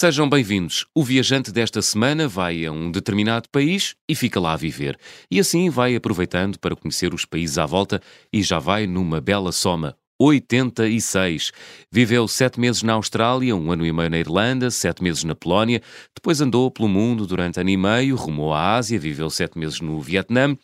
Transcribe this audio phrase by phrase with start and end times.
[0.00, 0.86] Sejam bem-vindos.
[0.94, 4.98] O viajante desta semana vai a um determinado país e fica lá a viver.
[5.30, 8.00] E assim vai aproveitando para conhecer os países à volta
[8.32, 9.94] e já vai numa bela soma.
[10.18, 11.52] 86.
[11.92, 15.82] Viveu sete meses na Austrália, um ano e meio na Irlanda, sete meses na Polónia,
[16.16, 20.00] depois andou pelo mundo durante ano e meio, rumou à Ásia, viveu sete meses no
[20.00, 20.56] Vietnã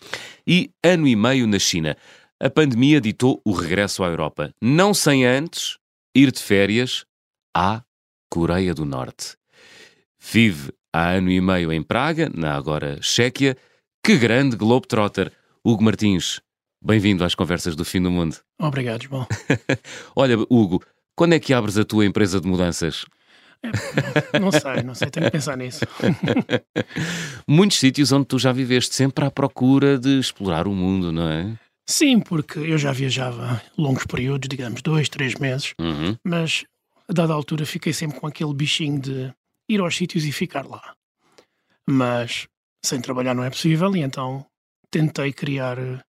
[0.47, 1.95] e ano e meio na China.
[2.41, 5.77] A pandemia ditou o regresso à Europa, não sem antes
[6.17, 7.05] ir de férias
[7.55, 7.83] à
[8.37, 9.35] Coreia do Norte.
[10.21, 13.57] Vive há ano e meio em Praga, na agora Chequia.
[14.05, 15.33] Que grande Globetrotter!
[15.65, 16.43] Hugo Martins,
[16.85, 18.37] bem-vindo às Conversas do Fim do Mundo.
[18.61, 19.27] Obrigado, João.
[20.15, 20.85] Olha, Hugo,
[21.17, 23.07] quando é que abres a tua empresa de mudanças?
[24.35, 25.81] É, não sei, não sei, tenho que pensar nisso.
[27.49, 31.55] Muitos sítios onde tu já viveste sempre à procura de explorar o mundo, não é?
[31.89, 36.15] Sim, porque eu já viajava longos períodos, digamos, dois, três meses, Uhum.
[36.23, 36.67] mas
[37.09, 39.35] a dada altura fiquei sempre com aquele bichinho de
[39.69, 40.95] ir aos sítios e ficar lá.
[41.87, 42.49] Mas
[42.85, 44.45] sem trabalhar não é possível e então
[44.91, 46.01] tentei criar eh,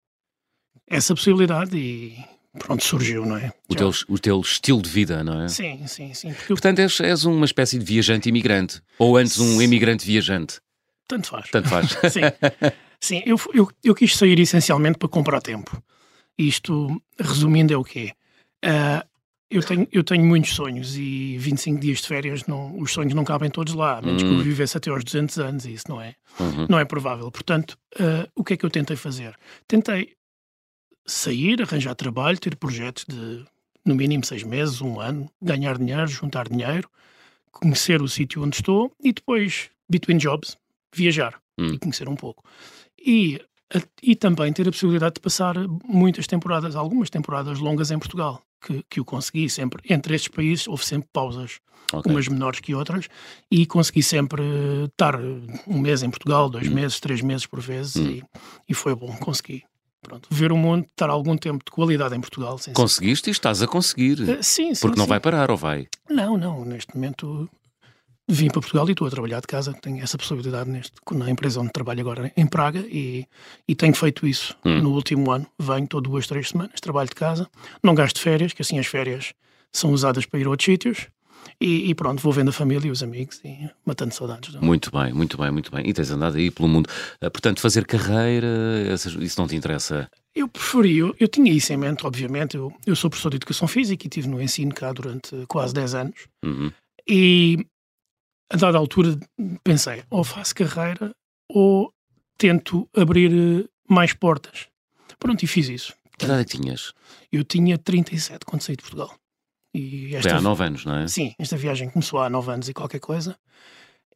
[0.87, 2.17] essa possibilidade e
[2.57, 3.51] pronto, surgiu, não é?
[3.69, 5.47] O teu, o teu estilo de vida, não é?
[5.47, 6.33] Sim, sim, sim.
[6.33, 8.81] Porque Portanto, és, és uma espécie de viajante imigrante.
[8.97, 10.59] Ou antes um imigrante viajante.
[11.07, 11.49] tanto faz.
[11.51, 11.97] Tanto faz.
[12.11, 12.21] Sim,
[12.99, 15.81] sim eu, eu, eu quis sair essencialmente para comprar tempo.
[16.37, 18.13] Isto, resumindo, é o quê?
[18.63, 19.05] Ah,
[19.49, 23.23] eu, tenho, eu tenho muitos sonhos e 25 dias de férias, não, os sonhos não
[23.23, 26.01] cabem todos lá, a menos que eu vivesse até aos 200 anos, e isso não
[26.01, 26.65] é, Uhum.
[26.69, 27.31] não é provável.
[27.31, 29.35] Portanto, ah, o que é que eu tentei fazer?
[29.67, 30.13] Tentei
[31.05, 33.45] sair, arranjar trabalho, ter projetos de
[33.85, 36.89] no mínimo seis meses, um ano, ganhar dinheiro, juntar dinheiro,
[37.51, 40.57] conhecer o sítio onde estou e depois, between jobs,
[40.93, 41.73] viajar Hum.
[41.73, 42.43] e conhecer um pouco.
[42.99, 43.41] E,
[44.01, 48.83] e também ter a possibilidade de passar muitas temporadas, algumas temporadas longas em Portugal, que,
[48.89, 49.81] que o consegui sempre.
[49.93, 51.59] Entre estes países houve sempre pausas,
[51.93, 52.11] Ok.
[52.11, 53.07] umas menores que outras,
[53.51, 54.41] e consegui sempre
[54.85, 55.19] estar
[55.67, 58.07] um mês em Portugal, dois meses, três meses por vezes, Hum.
[58.09, 58.23] e,
[58.69, 59.63] e foi bom, consegui.
[60.01, 62.57] Pronto, ver o mundo, estar algum tempo de qualidade em Portugal.
[62.57, 64.21] Sem ser- Conseguiste e estás a conseguir.
[64.29, 64.81] Eh, sim, sim.
[64.81, 65.09] Porque não sim.
[65.09, 65.87] vai parar, ou vai?
[66.09, 67.49] Não, não, neste momento
[68.27, 71.61] vim para Portugal e estou a trabalhar de casa, tenho essa possibilidade neste, na empresa
[71.61, 73.25] onde trabalho agora em Praga e,
[73.67, 74.81] e tenho feito isso Hum.
[74.81, 75.47] no último ano.
[75.59, 77.49] Venho todas duas, três semanas, trabalho de casa,
[77.81, 79.33] não gasto férias, que assim as férias
[79.71, 81.07] são usadas para ir a outros sítios
[81.61, 84.53] e, e pronto, vou vendo a família e os amigos e matando saudades.
[84.53, 84.61] Não?
[84.61, 85.87] Muito bem, muito bem, muito bem.
[85.87, 86.89] E tens andado aí pelo mundo.
[87.21, 88.47] Ah, Portanto, fazer carreira,
[89.21, 90.09] isso não te interessa?
[90.35, 93.67] Eu preferi, eu, eu tinha isso em mente, obviamente, eu, eu sou professor de Educação
[93.67, 96.71] Física e estive no ensino cá durante quase 10 anos Uhum.
[97.09, 97.65] E
[98.49, 99.17] a dada altura
[99.63, 101.11] pensei, ou faço carreira
[101.49, 101.93] ou
[102.37, 104.67] tento abrir eh, mais portas.
[105.19, 105.93] Pronto, e fiz isso.
[106.17, 106.93] Que idade é que tinhas?
[107.31, 109.13] Eu tinha 37 quando saí de Portugal.
[109.73, 111.07] E Bem, esta, há nove anos, não é?
[111.07, 113.37] Sim, esta viagem começou há 9 anos e qualquer coisa.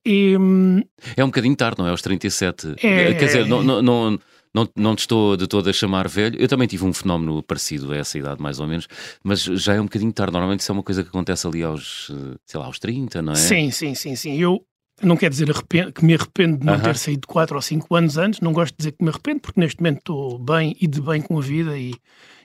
[0.06, 0.81] E hum,
[1.16, 1.92] É um bocadinho tarde, não é?
[1.92, 2.75] Aos 37.
[2.84, 3.13] É.
[3.13, 4.19] Quer dizer, não, não, não,
[4.53, 6.39] não, não te estou de todo a chamar velho.
[6.39, 8.88] Eu também tive um fenómeno parecido a essa idade, mais ou menos,
[9.23, 10.34] mas já é um bocadinho tarde.
[10.34, 12.12] Normalmente isso é uma coisa que acontece ali aos,
[12.45, 13.35] sei lá, aos 30, não é?
[13.35, 14.38] sim, sim, sim, sim.
[14.38, 14.66] Eu
[15.01, 15.47] não quer dizer
[15.94, 16.84] que me arrependo de não Aham.
[16.84, 19.59] ter saído 4 ou 5 anos antes, não gosto de dizer que me arrependo, porque
[19.59, 21.94] neste momento estou bem e de bem com a vida e,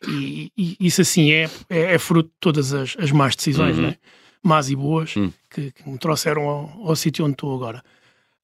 [0.03, 3.83] e- e isso assim é, é, é fruto de todas as, as más decisões, Uhum.
[3.89, 3.97] né?
[4.43, 5.33] más e boas, Hum.
[5.51, 7.83] que, que me trouxeram ao, ao sítio onde estou agora.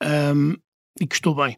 [0.00, 0.56] Ahm,
[1.00, 1.56] e que estou bem.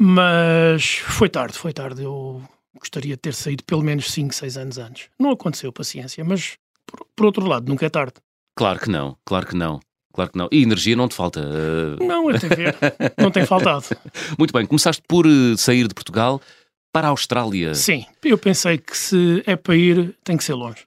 [0.00, 2.02] Mas foi tarde, foi tarde.
[2.02, 2.42] Eu
[2.78, 5.08] gostaria de ter saído pelo menos 5, 6 anos antes.
[5.18, 8.14] Não aconteceu, paciência, mas por, por outro lado, nunca é tarde.
[8.56, 9.80] Claro que não, claro que não.
[10.14, 10.48] Claro que não.
[10.50, 11.40] E energia não te falta.
[11.40, 12.74] eh, Não, até ver,
[13.18, 13.84] não tem faltado.
[14.38, 16.40] Muito bem, começaste por eh, sair de Portugal
[16.92, 17.74] para a Austrália.
[17.74, 20.84] Sim, eu pensei que se é para ir, tem que ser longe.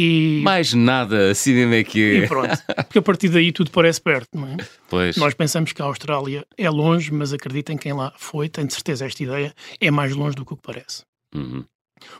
[0.00, 2.26] E, Mais nada, cinema é que e é.
[2.28, 4.56] pronto, porque a partir daí tudo parece perto, não é?
[4.88, 5.16] Pois.
[5.16, 9.06] Nós pensamos que a Austrália é longe, mas acreditem quem lá foi, tem de certeza
[9.06, 11.02] esta ideia, é mais longe do que o que parece.
[11.34, 11.64] Uhum.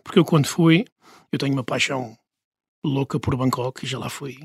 [0.02, 0.84] Porque eu quando fui,
[1.32, 2.16] eu tenho uma paixão
[2.84, 4.38] louca por Bangkok, e já lá fui,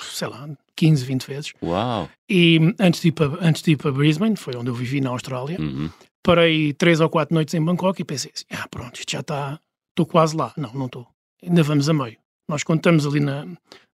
[0.00, 1.52] sei lá, 15, 20 vezes.
[1.60, 2.08] Uau.
[2.30, 5.10] E antes de ir para, antes de ir para Brisbane, foi onde eu vivi na
[5.10, 5.90] Austrália, Uhum.
[6.22, 9.58] parei três ou quatro noites em Bangkok e pensei assim, ah pronto, isto já está,
[9.90, 10.52] estou quase lá.
[10.56, 11.08] Não, não estou.
[11.42, 12.16] Ainda vamos a meio.
[12.48, 13.44] Nós estamos ali na,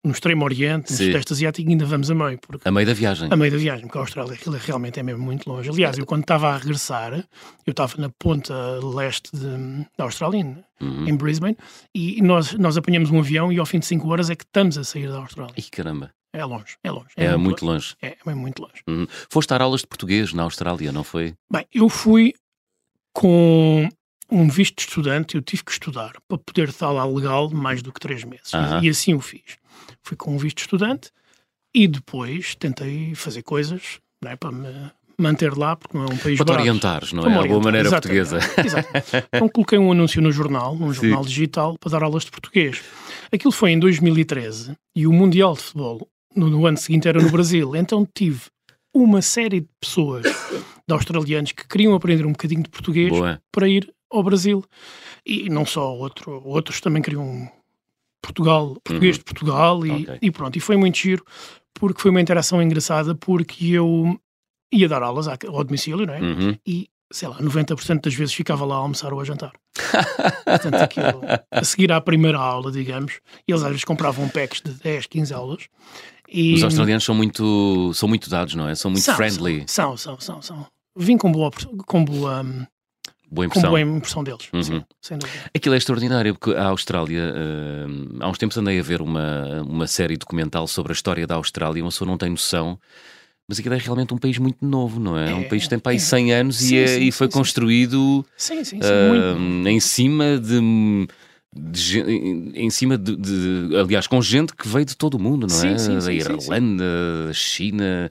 [0.04, 3.28] no extremo oriente, no sudeste asiático, ainda vamos a meio, porque A meio da viagem.
[3.32, 5.68] a meio da viagem, porque a Austrália aquilo realmente é mesmo muito longe.
[5.70, 7.14] Aliás, eu quando estava a regressar,
[7.66, 8.54] eu estava na ponta
[8.94, 11.08] leste de- da Austrália, Uhum.
[11.08, 11.56] em Brisbane,
[11.94, 14.78] e nós, nós apanhamos um avião e ao fim de 5 horas é que estamos
[14.78, 15.54] a sair da Austrália.
[15.56, 16.10] Ih, caramba.
[16.32, 17.08] É longe, é longe.
[17.16, 17.94] É, muito longe.
[18.02, 18.82] É, é muito longe.
[18.88, 19.06] Uhum.
[19.30, 21.34] Foste dar aulas de português na Austrália, não foi?
[21.50, 22.34] Bem, eu fui
[23.12, 23.88] com
[24.30, 27.92] um visto de estudante, eu tive que estudar para poder estar lá legal mais do
[27.92, 28.52] que três meses.
[28.54, 28.82] Aham.
[28.82, 29.58] E assim o fiz.
[30.02, 31.10] Fui com um visto de estudante,
[31.74, 34.68] e depois tentei fazer coisas não é, para me
[35.18, 37.26] manter lá, porque não é um país Para te orientares, não é?
[37.26, 38.28] me A boa orientar, maneira exatamente.
[38.30, 38.60] portuguesa.
[38.64, 39.28] Exato.
[39.32, 42.80] Então coloquei um anúncio no jornal, num jornal digital, para dar aulas de português.
[43.32, 47.30] Aquilo foi em 2013 e o Mundial de Futebol no, no ano seguinte era no
[47.30, 47.74] Brasil.
[47.76, 48.42] Então tive
[48.94, 53.40] uma série de pessoas, de australianos, que queriam aprender um bocadinho de português Boa.
[53.52, 54.64] para ir ao Brasil.
[55.26, 57.50] E não só outro, outros também queriam
[58.22, 59.18] Portugal, português Uhum.
[59.18, 60.18] de Portugal e, Ok.
[60.22, 60.56] e pronto.
[60.56, 61.24] E foi muito giro
[61.74, 64.18] porque foi uma interação engraçada porque eu
[64.72, 66.20] ia dar aulas ao domicílio, não é?
[66.20, 66.56] Uhum.
[66.66, 69.52] e, sei lá, 90% das vezes ficava lá a almoçar ou a jantar.
[70.44, 71.20] Portanto, aquilo,
[71.50, 75.68] a seguir à primeira aula, digamos, eles às vezes compravam packs de 10, 15 aulas.
[76.28, 78.74] E, Os australianos são muito, são muito dados, não é?
[78.74, 79.64] São muito são, friendly.
[79.66, 80.66] São, são, são, são.
[80.96, 81.50] Vim com boa,
[81.86, 82.44] com boa,
[83.30, 83.70] Boa com impressão.
[83.70, 84.62] boa impressão deles, Uhum.
[84.62, 85.38] sim, sem dúvida.
[85.54, 87.34] Aquilo é extraordinário, porque a Austrália,
[87.88, 91.34] hum, há uns tempos andei a ver uma, uma série documental sobre a história da
[91.34, 92.78] Austrália, uma pessoa não tem noção,
[93.48, 95.30] mas aquilo é realmente um país muito novo, não é?
[95.30, 96.00] É um É, país que tem para aí é.
[96.00, 98.24] 100 anos Sim, e, é- sim, e foi construído
[99.08, 99.68] muito.
[99.68, 100.60] em cima de.
[101.56, 102.00] de
[102.54, 105.74] em- cima de, de- aliás, com gente que veio de todo o mundo, não é?
[105.74, 106.12] Da.
[106.12, 106.84] Irlanda,
[107.26, 108.08] da China,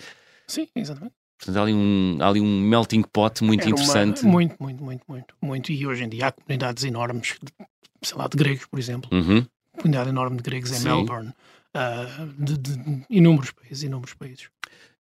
[0.48, 1.14] Sim, exatamente.
[1.46, 4.26] Portanto há ali um, há ali um melting pot muito Era uma- interessante.
[4.26, 5.72] muito, muito, muito, muito, muito.
[5.72, 7.66] E hoje em dia há comunidades enormes, de-
[8.02, 9.10] sei lá, de gregos, por exemplo.
[9.14, 9.46] Uhum.
[9.78, 10.84] comunidade enorme de gregos em Sim.
[10.86, 11.34] Melbourne,
[11.74, 12.06] ah,
[12.38, 14.48] de, de inúmeros países, inúmeros países.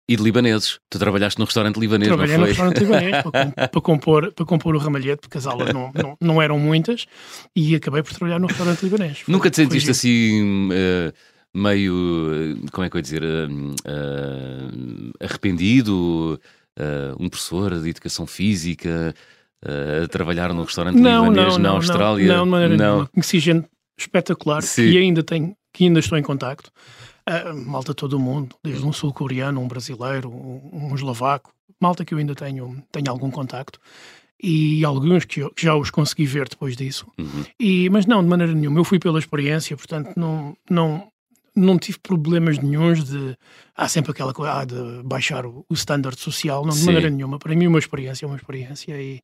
[0.09, 0.79] E de libaneses.
[0.89, 2.65] Tu trabalhaste no restaurante libanês, Trabalhei não no foi?
[2.67, 6.17] restaurante libanês para, com- para compor, para compor o ramalhete, porque as aulas não, não,
[6.19, 7.05] não eram muitas,
[7.55, 9.19] e acabei por trabalhar no restaurante libanês.
[9.19, 11.13] Foi- Nunca te sentiste assim eh,
[11.53, 16.39] meio, eh, como é que eu ia dizer, eh, arrependido?
[16.77, 19.13] eh, um professor de educação física
[19.63, 22.27] eh, a trabalhar num restaurante não, libanês não, na não, Austrália?
[22.27, 23.07] Não, não, de maneira nenhuma.
[23.07, 23.67] Conheci gente
[23.97, 24.83] espetacular Sim.
[24.89, 26.71] e ainda, tenho, que ainda estou em contacto.
[27.67, 32.17] Malta todo o mundo, desde um sul-coreano, um brasileiro, um, um eslovaco, malta que eu
[32.17, 33.79] ainda tenho, tenho algum contacto.
[34.41, 37.05] E alguns que, eu- que já os consegui ver depois disso.
[37.17, 37.45] Uhum.
[37.59, 38.79] E, mas não, de maneira nenhuma.
[38.79, 41.07] Eu fui pela experiência, portanto, não, não,
[41.55, 43.37] não tive problemas nenhuns de.
[43.75, 46.85] Há sempre aquela coisa ah, de baixar o, o standard social, não, de Sim.
[46.87, 47.39] maneira nenhuma.
[47.39, 48.93] Para mim, uma experiência é uma experiência.
[49.01, 49.21] E,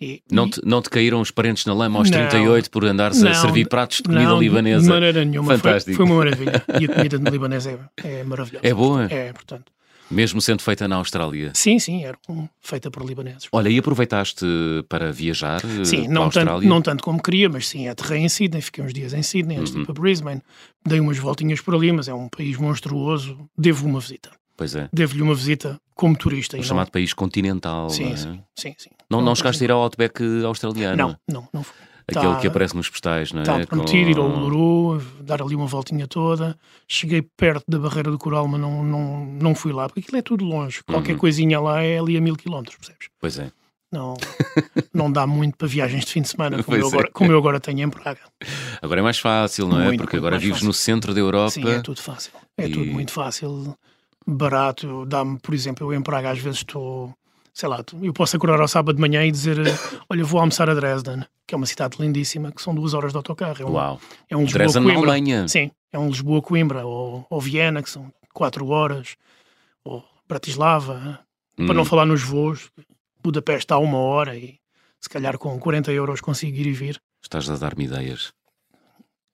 [0.00, 2.18] e, Não te, não te caíram os parentes na lama aos Não.
[2.18, 4.88] 38 por andares a Não, servir pratos de comida não, De libanesa?
[4.88, 5.46] maneira nenhuma.
[5.52, 5.96] Foi, Fantástico.
[5.96, 6.64] foi uma maravilha.
[6.80, 8.66] E a comida de libanesa é, é maravilhosa.
[8.66, 9.04] É boa?
[9.04, 9.73] É, portanto.
[10.10, 11.50] Mesmo sendo feita na Austrália?
[11.54, 13.48] Sim, sim, era um, feita por libaneses.
[13.50, 14.44] Olha, e aproveitaste
[14.88, 16.68] para viajar eh, Sim, não tanto, Austrália?
[16.68, 19.72] não tanto como queria, mas sim, aterrei em Sydney, fiquei uns dias em Sydney antes
[19.72, 19.82] de Uhum.
[19.82, 20.42] ir para Brisbane,
[20.86, 24.30] dei umas voltinhas por ali, mas é um país monstruoso, devo uma visita.
[24.56, 26.56] Pois é, Devo-lhe uma visita como turista.
[26.56, 27.90] o não- chamado país continental.
[27.90, 28.16] Sim, não, é?
[28.16, 28.90] sim, sim, sim.
[29.10, 30.96] não, não chegaste a ir ao Outback australiano?
[30.96, 31.74] Não, não, não fui.
[32.06, 33.42] Aquele Tá- que aparece nos postais, não é?
[33.44, 36.56] Estava prometido ir ao Com- Uluru, dar ali uma voltinha toda.
[36.86, 40.22] Cheguei perto da barreira do coral, mas não, não, não fui lá, porque aquilo é
[40.22, 40.82] tudo longe.
[40.84, 41.18] Qualquer Uhum.
[41.18, 43.08] coisinha lá é ali a mil quilómetros, percebes?
[43.18, 43.50] Pois é.
[43.90, 44.14] Não,
[44.92, 46.88] não dá muito para viagens de fim de semana, como, eu é.
[46.88, 48.20] agora, como eu agora tenho em Praga.
[48.82, 49.84] Agora é mais fácil, não é?
[49.84, 50.66] Muito, Porque muito agora vives fácil.
[50.66, 51.50] no centro da Europa.
[51.50, 52.32] Sim, é tudo fácil.
[52.58, 53.74] É E- tudo muito fácil,
[54.26, 55.06] barato.
[55.06, 57.14] Dá-me, por exemplo, eu em Praga às vezes estou,
[57.54, 59.78] sei lá, eu posso acordar ao sábado de manhã e dizer: eh,
[60.10, 63.16] Olha, vou almoçar a Dresden, que é uma cidade lindíssima, que são duas horas de
[63.16, 63.62] autocarro.
[63.62, 64.00] É um, Uau.
[64.28, 64.94] é um Dresden na.
[64.94, 65.48] Alemanha.
[65.48, 69.16] Sim, é um Lisboa-Coimbra ou, ou Viena, que são quatro horas,
[69.84, 71.20] ou Bratislava,
[71.56, 71.74] para Hum.
[71.74, 72.70] não falar nos voos.
[73.22, 74.58] Budapeste está a uma hora e
[75.00, 77.00] se calhar com 40 euros consigo ir e vir.
[77.22, 78.32] Estás a dar-me ideias.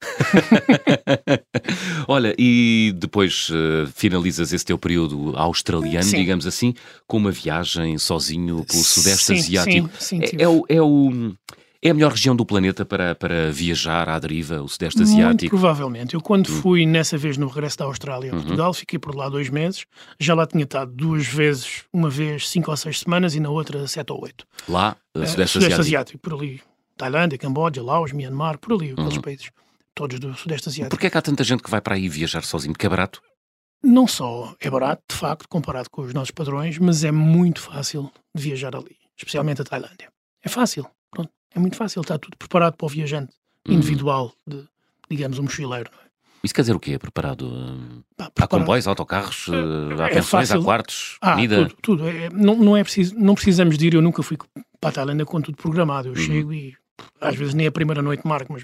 [2.08, 6.16] Olha, e depois eh, finalizas esse teu período australiano, Sim.
[6.16, 6.74] digamos assim,
[7.06, 9.90] com uma viagem sozinho pelo Sudeste Sim, Asiático.
[9.98, 11.34] Sim, é, é o, é, o-
[11.82, 15.50] é a melhor região do planeta para, para viajar à deriva, o Sudeste Muito Asiático.
[15.50, 16.14] provavelmente.
[16.14, 16.60] Eu, quando Hum.
[16.60, 18.40] fui nessa vez no regresso da Austrália a Uhum.
[18.40, 19.84] Portugal, fiquei por lá dois meses.
[20.18, 23.86] Já lá tinha estado duas vezes, uma vez cinco ou seis semanas e na outra
[23.86, 24.44] sete ou oito.
[24.68, 25.80] Lá, eh, Eh, Sudeste, Sudeste Asiático.
[25.80, 26.60] Asiático, por ali.
[26.96, 29.22] Tailândia, Camboja, Laos, Myanmar, por ali, aqueles Uhum.
[29.22, 29.50] países.
[29.94, 30.90] Todos do Sudeste Asiático.
[30.90, 32.72] Porquê é que há tanta gente que vai para aí viajar sozinho?
[32.72, 33.20] Porque é barato?
[33.82, 38.10] Não só é barato, de facto, comparado com os nossos padrões, mas é muito fácil
[38.34, 40.10] de viajar ali, especialmente a Tailândia.
[40.42, 41.30] É fácil, pronto.
[41.54, 43.32] É muito fácil, está tudo preparado para o viajante
[43.68, 43.74] Uhum.
[43.74, 44.64] individual, de,
[45.10, 45.90] digamos, um mochileiro.
[45.92, 46.10] não é?
[46.42, 46.98] Isso quer dizer o quê?
[46.98, 47.46] Preparado?
[47.46, 50.64] eh, Pá, Há preparado- comboios, autocarros, eh, há é pensões, há fácil.
[50.64, 51.56] quartos, Ah, comida.
[51.68, 52.08] tudo, tudo.
[52.08, 54.38] É, não, não, é preciso, não precisamos de ir, eu nunca fui
[54.80, 56.08] para a Tailândia com tudo programado.
[56.08, 56.18] Eu Uhum.
[56.18, 56.74] chego e
[57.20, 58.62] às vezes nem a primeira noite marco, mas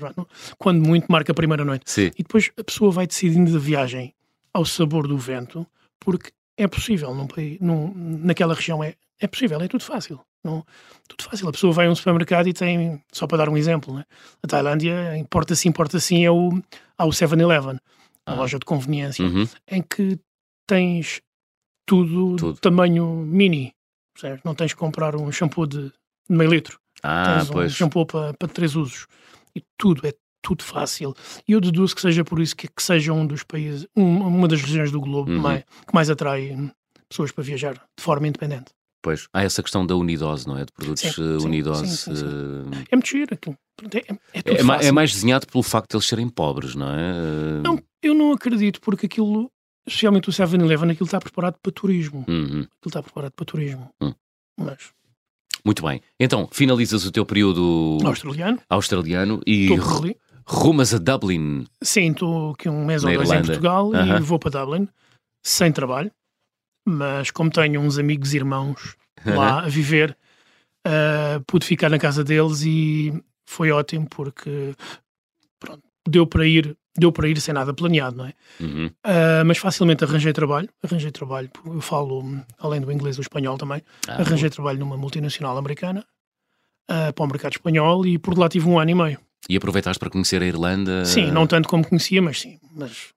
[0.58, 1.90] quando muito marca a primeira noite.
[1.90, 2.10] Sim.
[2.18, 4.14] E depois a pessoa vai decidindo da viagem
[4.52, 5.66] ao sabor do vento,
[6.00, 10.20] porque é possível num país, num, naquela região é, é possível, é tudo fácil.
[10.42, 10.64] Não,
[11.08, 11.48] tudo fácil.
[11.48, 14.04] A pessoa vai a um supermercado e tem, só para dar um exemplo, né?
[14.42, 16.50] a Tailândia, importa sim, importa sim, é o,
[16.96, 17.78] há o 7-Eleven,
[18.24, 18.34] a Ah.
[18.34, 19.46] loja de conveniência, Uhum.
[19.70, 20.18] em que
[20.66, 21.20] tens
[21.86, 22.58] tudo, Tudo.
[22.60, 23.72] tamanho mini.
[24.18, 24.42] Certo?
[24.44, 25.92] Não tens que comprar um shampoo de, de
[26.36, 26.78] meio litro.
[27.02, 27.72] Ah, tens um pois.
[27.72, 29.06] shampoo para, para três usos.
[29.54, 30.12] E tudo, é
[30.42, 31.14] tudo fácil.
[31.48, 34.46] E eu deduzo que seja por isso que, que seja um dos países, um- uma
[34.48, 35.40] das regiões do globo Uhum.
[35.40, 36.70] mais, que mais atrai hum,
[37.08, 38.66] pessoas para viajar de forma independente.
[39.02, 39.28] Pois.
[39.32, 40.64] Há essa questão da unidose, não é?
[40.64, 41.96] De produtos Sim, eh, sim, unidose.
[41.96, 43.14] sim, sim, eh, É muito
[43.94, 44.88] É, é É, fácil.
[44.88, 47.62] é mais desenhado pelo facto de eles serem pobres, não é?
[47.62, 49.50] Não, eu não acredito, porque aquilo,
[49.86, 52.24] especialmente o 7-Eleven, aquilo está preparado para turismo.
[52.26, 52.62] uhum.
[52.62, 53.90] Aquilo está preparado para turismo.
[54.02, 54.12] Hum.
[54.58, 54.90] Mas,
[55.66, 56.00] Muito bem.
[56.20, 60.14] Então, finalizas o teu período australiano, australiano e estou
[60.46, 61.66] rumas a Dublin.
[61.82, 63.46] Sim, estou aqui um mês ou dois em Irlanda.
[63.48, 64.18] Portugal Aham.
[64.18, 64.88] e vou para Dublin,
[65.44, 66.12] sem trabalho,
[66.86, 70.16] mas como tenho uns amigos irmãos lá a viver,
[70.86, 73.12] ah, pude ficar na casa deles e
[73.44, 74.72] foi ótimo porque
[76.08, 78.32] deu para ir, deu para ir sem nada planeado, não é?
[78.60, 78.90] Uhum.
[79.04, 82.24] Ah, mas facilmente arranjei trabalho, arranjei trabalho, eu falo
[82.58, 86.04] além do inglês, o espanhol também, Ah, arranjei trabalho numa multinacional americana
[86.88, 89.18] ah, para o mercado espanhol e por lá tive um ano e meio.
[89.48, 91.04] E aproveitaste para conhecer a Irlanda?
[91.04, 92.58] Sim, não tanto como conhecia, mas sim.
[92.74, 93.12] Mas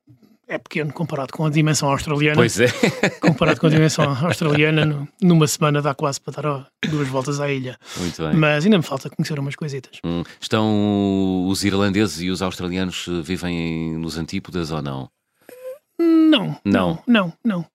[0.50, 2.36] é pequeno comparado com a dimensão australiana.
[2.36, 2.68] Pois é.
[3.22, 7.78] Comparado com a dimensão australiana, numa semana dá quase para dar duas voltas à ilha.
[7.98, 8.34] Muito bem.
[8.34, 10.00] Mas ainda me falta conhecer umas coisitas.
[10.04, 15.10] Hum, Estão os irlandeses e os australianos eh, vivem nos antípodas ou não?
[16.00, 17.04] Não, Não.
[17.08, 17.66] não, não.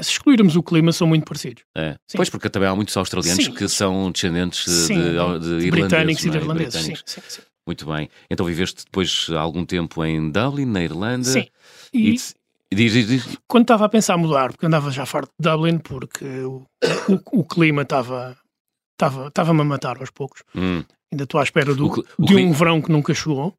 [0.00, 1.64] Se excluirmos o clima, são muito parecidos.
[1.76, 1.96] É.
[2.08, 2.16] Sim.
[2.16, 3.52] Pois, porque também há muitos australianos Sim.
[3.54, 5.70] que são descendentes Sim, de, de irlandeses.
[5.70, 6.40] Britânicos e não de é?
[6.40, 7.02] irlandeses.
[7.06, 7.42] Sim, sim.
[7.66, 8.08] Muito bem.
[8.30, 11.24] Então viveste depois algum tempo em Dublin, na Irlanda.
[11.24, 11.46] Sim.
[11.94, 12.16] E,
[12.70, 13.38] E diz, diz, diz.
[13.46, 16.66] quando estava a pensar mudar, porque andava já farto de Dublin, porque o,
[17.08, 18.36] o, o clima estava
[18.92, 20.42] estava estava-me a matar aos poucos.
[20.54, 23.54] Hum, Ainda estou à espera do, O o de um verão que nunca chegou,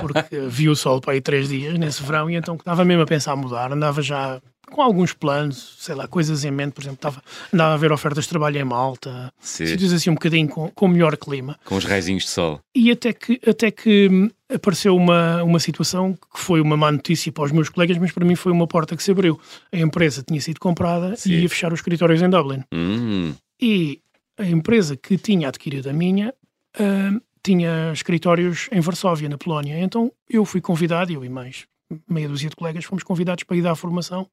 [0.00, 3.06] porque vi o sol para aí três dias nesse verão e então estava mesmo a
[3.06, 3.70] pensar mudar.
[3.70, 4.40] Andava já
[4.70, 6.72] com alguns planos, sei lá, coisas em mente.
[6.72, 10.14] Por exemplo, estava, andava a ver ofertas de trabalho em Malta, sim, sítios assim um
[10.14, 11.58] bocadinho com, com melhor clima.
[11.64, 12.60] com os raizinhos de sol.
[12.74, 17.32] E até que, até que hum, apareceu uma, uma situação que foi uma má notícia
[17.32, 19.40] para os meus colegas, mas para mim foi uma porta que se abriu.
[19.72, 21.30] A empresa tinha sido comprada Sim.
[21.32, 22.62] e ia fechar os escritórios em Dublin.
[22.72, 24.00] Hum, E
[24.38, 26.32] a empresa que tinha adquirido a minha
[26.78, 29.78] ah, tinha escritórios em Varsóvia, na Polónia.
[29.80, 31.64] Então eu fui convidado, eu e mais
[32.08, 34.28] meia dúzia de colegas, fomos convidados para ir dar formação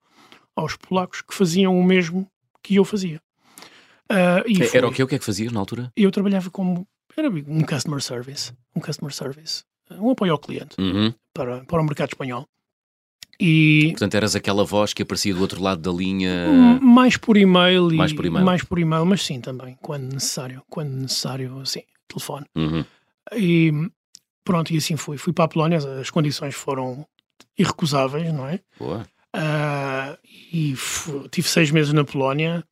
[0.55, 2.29] aos polacos que faziam o mesmo
[2.63, 3.21] que eu fazia.
[4.09, 5.03] E Era foi- o quê?
[5.03, 5.91] O que é que fazias na altura?
[5.95, 11.13] Eu trabalhava como era um customer service, um customer service, um apoio ao cliente Uhum.
[11.33, 12.47] para, para o mercado espanhol.
[13.39, 16.47] E Portanto, eras aquela voz que aparecia do outro lado da linha.
[16.49, 18.45] Hum, Mais por e-mail e Mais por e-mail.
[18.45, 22.45] mais por e-mail, mas sim também, quando necessário, quando necessário, sim, telefone.
[22.55, 22.83] Uhum.
[23.35, 23.71] E
[24.43, 25.17] pronto, e assim fui.
[25.17, 27.05] Fui para a Polónia, as condições foram
[27.57, 28.59] irrecusáveis, não é?
[28.79, 29.07] Boa.
[29.33, 30.75] Ah, e
[31.31, 32.63] tive seis meses na Polónia.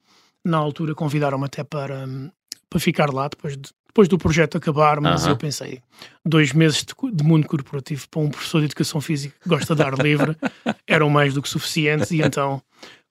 [0.44, 2.30] Na altura convidaram-me até para, hum,
[2.70, 5.32] para ficar lá depois, de- depois do projeto acabar, mas Aham.
[5.32, 5.82] eu pensei,
[6.26, 9.82] dois meses de, de mundo corporativo para um professor de educação física que gosta de
[9.84, 10.36] dar livre
[10.88, 12.62] eram mais do que suficientes e então,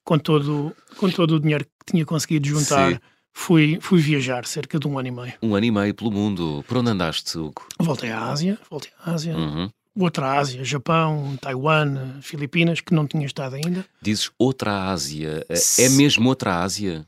[0.04, 2.99] com todo, com todo o dinheiro que tinha conseguido juntar, Sim.
[3.32, 5.32] fui, fui viajar cerca de um ano e meio.
[5.42, 6.64] Um ano e meio pelo mundo.
[6.68, 7.66] Por onde andaste, Hugo?
[7.80, 9.70] Voltei à Ásia, voltei à Ásia, Uhum.
[9.97, 13.85] Outra Ásia, Japão, Taiwan, Filipinas, que não tinha estado ainda.
[14.01, 15.45] Dizes outra Ásia.
[15.49, 15.97] É- É Sim.
[15.97, 17.07] mesmo outra Ásia?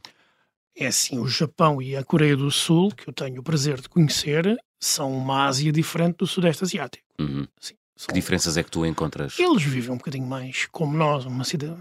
[0.78, 3.88] É assim, o Japão e a Coreia do Sul, que eu tenho o prazer de
[3.88, 7.04] conhecer, são uma Ásia diferente do Sudeste Asiático.
[7.18, 7.46] Uhum.
[7.58, 9.38] Sim, são- Que diferenças é que tu encontras?
[9.38, 11.74] Eles vivem um bocadinho mais como nós, uma cidade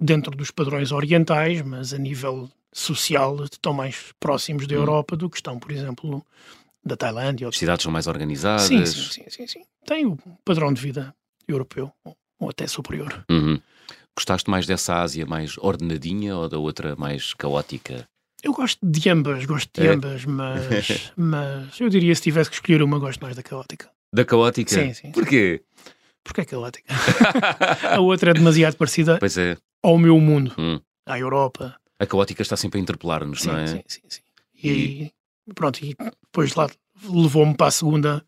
[0.00, 4.78] dentro dos padrões orientais, mas a nível social estão mais próximos da Hum.
[4.78, 6.24] Europa do que estão, por exemplo,
[6.88, 7.48] da Tailândia.
[7.48, 8.66] As cidades são mais organizadas?
[8.66, 9.62] Sim, sim, sim, sim, sim.
[9.86, 11.14] Tem o padrão de vida
[11.46, 13.24] europeu, ou- até superior.
[13.30, 13.60] Uhum.
[14.16, 18.08] Gostaste mais dessa Ásia mais ordenadinha ou da outra mais caótica?
[18.42, 19.92] Eu gosto de ambas, gosto de É?
[19.92, 23.90] ambas, mas, mas eu diria se tivesse que escolher uma, gosto mais da caótica.
[24.12, 24.70] Da caótica?
[24.74, 25.12] Sim, sim.
[25.12, 25.62] Porquê?
[26.24, 26.92] Porque é caótica.
[27.94, 30.80] a outra é demasiado parecida é, ao meu mundo, Hum.
[31.06, 31.76] à Europa.
[31.98, 33.66] a caótica está sempre a interpelar-nos, não é?
[33.66, 34.20] sim, sim, sim.
[34.62, 35.12] E,
[35.54, 35.94] pronto, e
[36.26, 36.68] depois lá
[37.04, 38.24] levou-me para a segunda,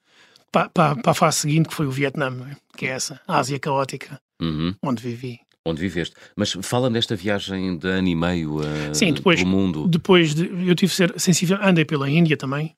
[0.52, 2.56] para, para, para a fase seguinte, que foi o Vietnã, é?
[2.76, 4.74] que é essa, a Ásia caótica, Uhum.
[4.82, 5.40] onde vivi.
[5.66, 6.16] Onde viveste.
[6.34, 9.86] Mas fala-me desta viagem de ano e meio uh, Sim, depois- pelo mundo.
[9.86, 12.74] Depois de, eu tive ser sensível, andei pela Índia também,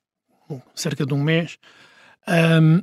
[0.75, 1.57] cerca de um mês,
[2.27, 2.81] ahm,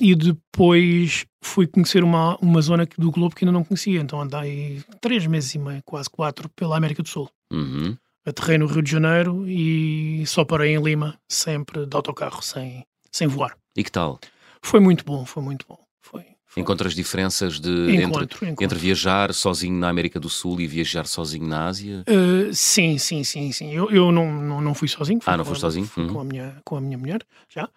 [0.00, 4.82] e depois fui conhecer uma, uma zona do globo que ainda não conhecia, então andei
[5.00, 7.28] três meses e meio, quase quatro, pela América do Sul.
[7.52, 7.96] Uhum.
[8.24, 13.26] Aterrei no Rio de Janeiro e só parei em Lima, sempre de autocarro, sem, sem
[13.26, 13.56] voar.
[13.76, 14.20] E que tal?
[14.62, 15.78] Foi muito bom, foi muito bom.
[16.00, 16.24] Foi,
[16.56, 18.64] Encontras diferenças de, Encontro, entre, encontro.
[18.64, 22.04] entre viajar sozinho na América do Sul e viajar sozinho na Ásia?
[22.08, 23.72] Uh, sim, sim, sim, sim.
[23.72, 25.18] Eu, eu não, não, não fui sozinho.
[25.20, 25.86] Fui Ah, não foste sozinho?
[25.86, 26.12] Fui Uhum.
[26.12, 27.68] com, a minha, com a minha mulher, já.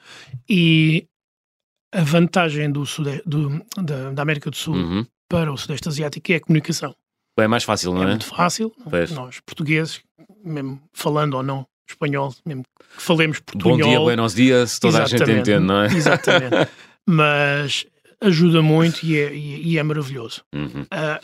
[0.49, 1.07] E
[1.93, 5.05] a vantagem do, sude, do da, da América do Sul Uhum.
[5.29, 6.93] para o Sudeste Asiático é a comunicação.
[7.37, 8.09] É mais fácil, não É é?
[8.09, 8.73] muito fácil.
[8.89, 9.11] Pois.
[9.11, 10.01] Nós, portugueses,
[10.45, 13.89] mesmo falando ou não espanhol, mesmo que falemos Bom portunhol...
[13.89, 15.49] dia, buenos dias, toda a gente Exatamente.
[15.51, 15.85] entende, não é?
[15.87, 16.55] Exatamente.
[17.07, 17.85] Mas
[18.21, 20.43] ajuda muito e é, e- é maravilhoso.
[20.53, 20.85] Uhum.
[20.89, 21.19] Ah,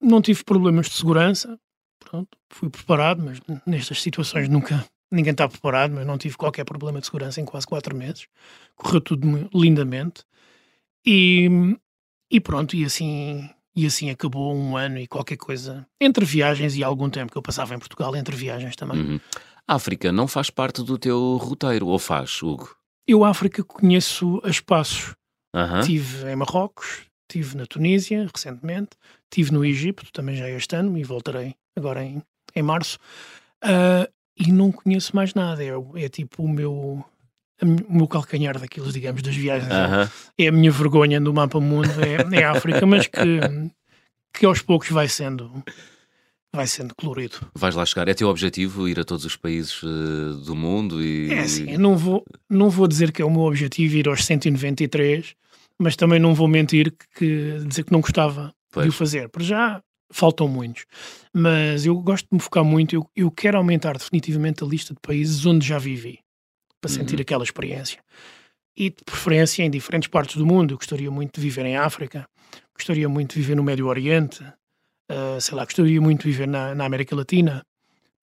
[0.00, 1.58] não tive problemas de segurança,
[1.98, 7.00] pronto, fui preparado, mas nestas situações nunca ninguém está preparado, mas não tive qualquer problema
[7.00, 8.26] de segurança em quase quatro meses.
[8.76, 10.22] Correu tudo lindamente
[11.04, 11.48] e,
[12.30, 16.82] e pronto, e assim, e assim acabou um ano e qualquer coisa entre viagens e
[16.82, 18.98] algum tempo que eu passava em Portugal, entre viagens também.
[18.98, 19.20] Uhum.
[19.68, 22.74] A África não faz parte do teu roteiro, ou faz, Hugo?
[23.06, 25.14] Eu, África, conheço a espaços.
[25.54, 25.80] Aham.
[25.80, 28.90] Estive em Marrocos, estive na Tunísia recentemente,
[29.24, 32.22] estive no Egito também já este ano e voltarei agora em,
[32.54, 32.98] em março.
[33.62, 35.62] Ah, e não conheço mais nada.
[35.64, 37.04] É, é tipo o meu,
[37.62, 39.72] o meu calcanhar daqueles, digamos, das viagens.
[39.72, 40.10] Aham.
[40.38, 43.40] É a minha vergonha do mapa mundo, é, é a África, mas que,
[44.34, 45.50] que aos poucos vai sendo,
[46.54, 47.36] vai sendo colorido.
[47.54, 48.08] Vais lá chegar.
[48.08, 51.32] É teu objetivo ir a todos os países eh, do mundo e.
[51.32, 55.34] É assim, não vou, não vou dizer que é o meu objetivo ir aos 193,
[55.80, 58.88] mas também não vou mentir que, que dizer que não gostava de Pois.
[58.88, 59.30] o fazer.
[59.30, 59.82] Para já
[60.12, 60.84] faltam muitos,
[61.34, 62.94] mas eu gosto de me focar muito.
[62.94, 66.20] Eu, eu quero aumentar definitivamente a lista de países onde já vivi
[66.86, 67.22] para sentir Uhum.
[67.22, 67.98] aquela experiência.
[68.76, 70.72] E de preferência em diferentes partes do mundo.
[70.74, 72.26] Eu gostaria muito de viver em África,
[72.76, 74.44] gostaria muito de viver no Médio Oriente,
[75.10, 77.62] ah, sei lá, gostaria muito de viver na, na América Latina,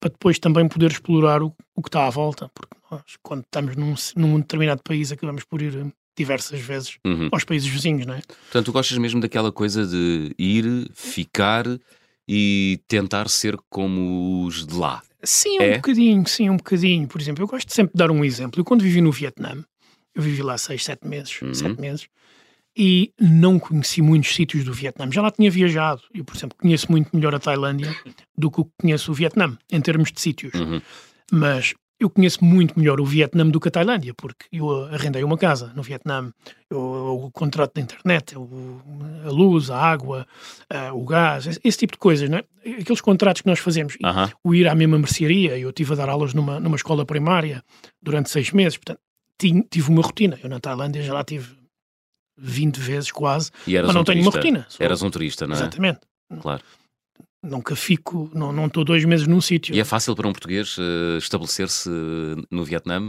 [0.00, 3.76] para depois também poder explorar o, o que está à volta, porque nós, quando estamos
[3.76, 7.28] num, num determinado país, acabamos por ir eh, diversas vezes Uhum.
[7.32, 8.20] aos países vizinhos, não é?
[8.22, 11.64] Portanto, tu gostas mesmo daquela coisa de ir, ficar
[12.28, 15.02] e tentar ser como os de lá.
[15.24, 15.76] Sim, um É?
[15.76, 17.06] bocadinho, sim, um bocadinho.
[17.08, 18.60] Por exemplo, eu gosto sempre de dar um exemplo.
[18.60, 19.64] Eu, quando vivi no Vietnã,
[20.14, 21.54] eu vivi lá seis, sete meses, Uhum.
[21.54, 22.06] sete meses,
[22.76, 25.08] e não conheci muitos sítios do Vietnã.
[25.10, 26.02] Já lá tinha viajado.
[26.12, 27.94] Eu, por exemplo, conheço muito melhor a Tailândia
[28.36, 30.54] do que o que conheço o Vietnã, em termos de sítios.
[30.54, 30.80] Uhum.
[31.32, 35.36] Mas eu conheço muito melhor o Vietnã do que a Tailândia, porque eu arrendei uma
[35.38, 36.30] casa no Vietnã,
[36.70, 38.80] eu, o contrato da internet, o-
[39.26, 40.26] a luz, a água,
[40.94, 42.44] o gás, esse, esse tipo de coisas, não é?
[42.80, 43.94] Aqueles contratos que nós fazemos.
[44.00, 44.30] E Aham.
[44.44, 47.62] O ir à mesma mercearia, eu estive a dar aulas numa, numa escola primária
[48.02, 49.00] durante seis meses, portanto,
[49.38, 50.38] ti- tive uma rotina.
[50.42, 51.56] Eu na Tailândia já lá tive
[52.36, 53.50] 20 vezes quase,
[53.86, 54.38] mas não um tenho uma turista.
[54.48, 54.66] rotina.
[54.68, 55.58] Sou- Eras um turista, não é?
[55.58, 56.00] Exatamente.
[56.40, 56.62] Claro.
[57.44, 59.74] Nunca fico, não não estou dois meses num sítio.
[59.74, 61.88] E é fácil para um português eh, estabelecer-se
[62.50, 63.08] no Vietnã?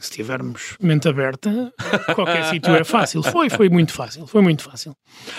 [0.00, 1.72] Se tivermos mente aberta,
[2.14, 3.22] qualquer sítio é fácil.
[3.22, 4.96] Foi, foi muito fácil, foi muito fácil.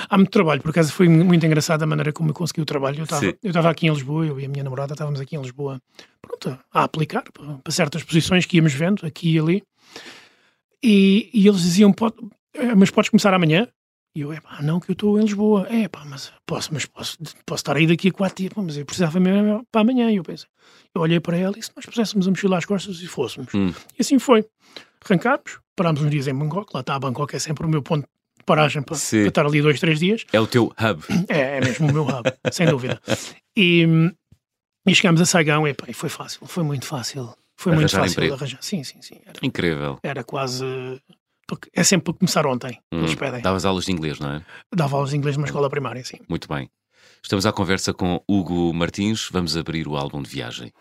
[0.07, 2.99] Há muito trabalho, por acaso foi muito engraçado a maneira como eu consegui o trabalho.
[2.99, 5.81] Eu estava aqui em Lisboa, eu e a minha namorada estávamos aqui em Lisboa,
[6.21, 9.63] pronto, a aplicar para, para certas posições que íamos vendo, aqui e ali.
[10.83, 12.15] E, e eles diziam, "Pode-
[12.53, 13.67] eh, mas podes começar amanhã?
[14.15, 15.67] E eu, é pá, não, que eu estou em Lisboa.
[15.69, 18.77] É pá, mas posso, mas posso, posso estar aí daqui a quatro dias, Pá, mas
[18.77, 20.09] eu precisava mesmo para amanhã.
[20.09, 20.47] E eu pensei,
[20.93, 23.53] eu olhei para ela e se nós puséssemos a mochila às costas e fôssemos.
[23.53, 23.73] Hum.
[23.97, 24.45] E assim foi.
[25.03, 28.43] Arrancámos, parámos uns dias em Bangkok, lá está, Bangkok é sempre o meu ponto de
[28.45, 30.25] paragem para, para estar ali dois, três dias.
[30.31, 31.03] É o teu hub.
[31.27, 33.01] É, é mesmo o meu hub, sem dúvida.
[33.55, 33.85] E,
[34.87, 37.35] e chegámos a Saigão e, pá, e foi fácil, foi muito fácil.
[37.57, 38.35] Foi muito Arranjar fácil emprego.
[38.35, 38.57] de arranjar.
[38.61, 39.15] Sim, sim, sim.
[39.25, 39.99] Era, Incrível.
[40.03, 40.65] era quase.
[41.47, 42.99] Porque É sempre para começar ontem, Hum.
[42.99, 43.41] eles pedem.
[43.41, 44.45] Davas aulas de inglês, não é?
[44.73, 46.17] Dava aulas de inglês numa escola primária, sim.
[46.27, 46.69] Muito bem.
[47.23, 49.29] Estamos à conversa com Hugo Martins.
[49.31, 50.71] Vamos abrir o álbum de viagem.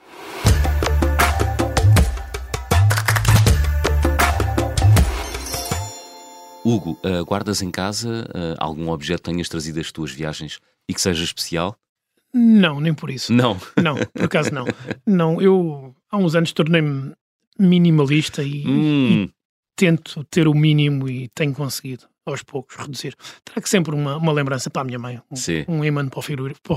[6.65, 10.95] Hugo, ah, guardas em casa ah, algum objeto que tenhas trazido das tuas viagens e
[10.95, 11.77] que seja especial?
[12.33, 13.33] Não, nem por isso.
[13.33, 13.57] Não.
[13.81, 14.65] Não, por acaso não.
[15.07, 17.13] Não, eu há uns anos tornei-me
[17.59, 19.29] minimalista e, Hum,
[19.77, 23.15] tento ter o mínimo e tenho conseguido aos poucos reduzir.
[23.45, 25.21] Trago sempre uma, uma lembrança para a minha mãe,
[25.69, 26.23] um, um imã para o,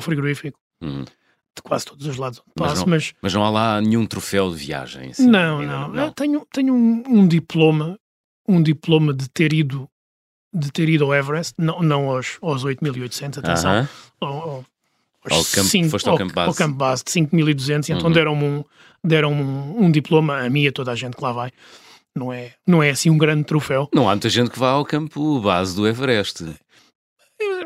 [0.02, 1.04] frigorífico, hum.
[1.04, 4.06] de quase todos os lados onde Mas passo, não- mas Mas não há lá nenhum
[4.06, 5.12] troféu de viagem?
[5.12, 5.28] assim?
[5.30, 7.98] não, Ainda não, Eu tenho, tenho um, um diploma,
[8.48, 9.90] um diploma de ter ido
[10.54, 13.90] de ter ido ao Everest, não, não aos, aos 8.800, atenção, Aham.
[14.20, 14.66] ao, ao,
[15.24, 16.48] aos Ao campo- cinco- foste ao campo base.
[16.50, 18.14] ao campo base de 5.200, então Uhum.
[18.14, 18.64] deram-me um,
[19.04, 21.52] deram um, um diploma, a mim e a toda a gente que lá vai.
[22.18, 23.90] Não é, não é assim um grande troféu.
[23.94, 26.44] Não há muita gente que vá ao campo base do Everest.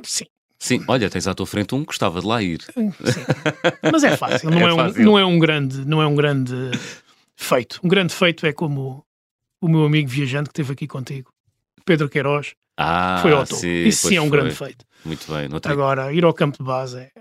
[0.03, 0.25] Sim,
[0.59, 2.61] Sim, olha, tens à tua frente um que gostava de lá ir.
[2.61, 2.91] Sim.
[3.91, 5.01] Mas é fácil, não É é, fácil.
[5.01, 6.53] Um, não é um grande, não é um grande
[7.35, 7.79] feito.
[7.83, 9.03] Um grande feito é como
[9.59, 11.31] o meu amigo viajante que esteve aqui contigo,
[11.83, 13.55] Pedro Queiroz, Ah, foi ao topo.
[13.59, 14.37] sim, Isso sim é um foi.
[14.37, 14.85] grande feito.
[15.03, 15.49] Muito bem.
[15.65, 17.11] Agora, ir ao campo de base é,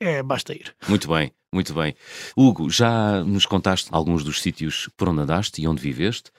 [0.00, 0.74] é basta ir.
[0.88, 1.94] Muito bem, muito bem.
[2.36, 6.30] Hugo, já nos contaste alguns dos sítios por onde andaste e onde viveste?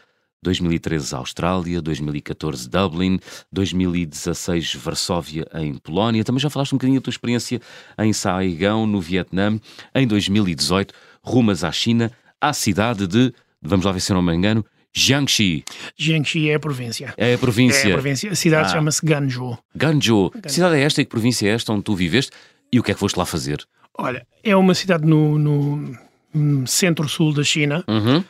[0.44, 3.20] 2013 Austrália, 2014 Dublin,
[3.52, 6.24] 2016 Varsóvia em Polónia.
[6.24, 7.60] Também já falaste um bocadinho da tua experiência
[8.00, 9.60] em Saigon, no Vietnã.
[9.96, 14.34] Em 2018 rumas à China, à cidade de, vamos lá ver se eu não me
[14.34, 15.64] engano, Jiangxi.
[15.98, 17.14] Jiangxi é a província.
[17.18, 17.90] É a É província.
[17.90, 18.32] a província.
[18.32, 18.72] A cidade Ah.
[18.74, 19.58] chama-se Ganzhou.
[19.76, 20.32] Ganzhou.
[20.32, 22.32] Que cidade é esta e que província é esta onde tu viveste?
[22.72, 23.64] E o que é que foste lá fazer?
[23.98, 27.84] Olha, é uma cidade no, no, centro-sul da China.
[27.88, 28.24] Uhum.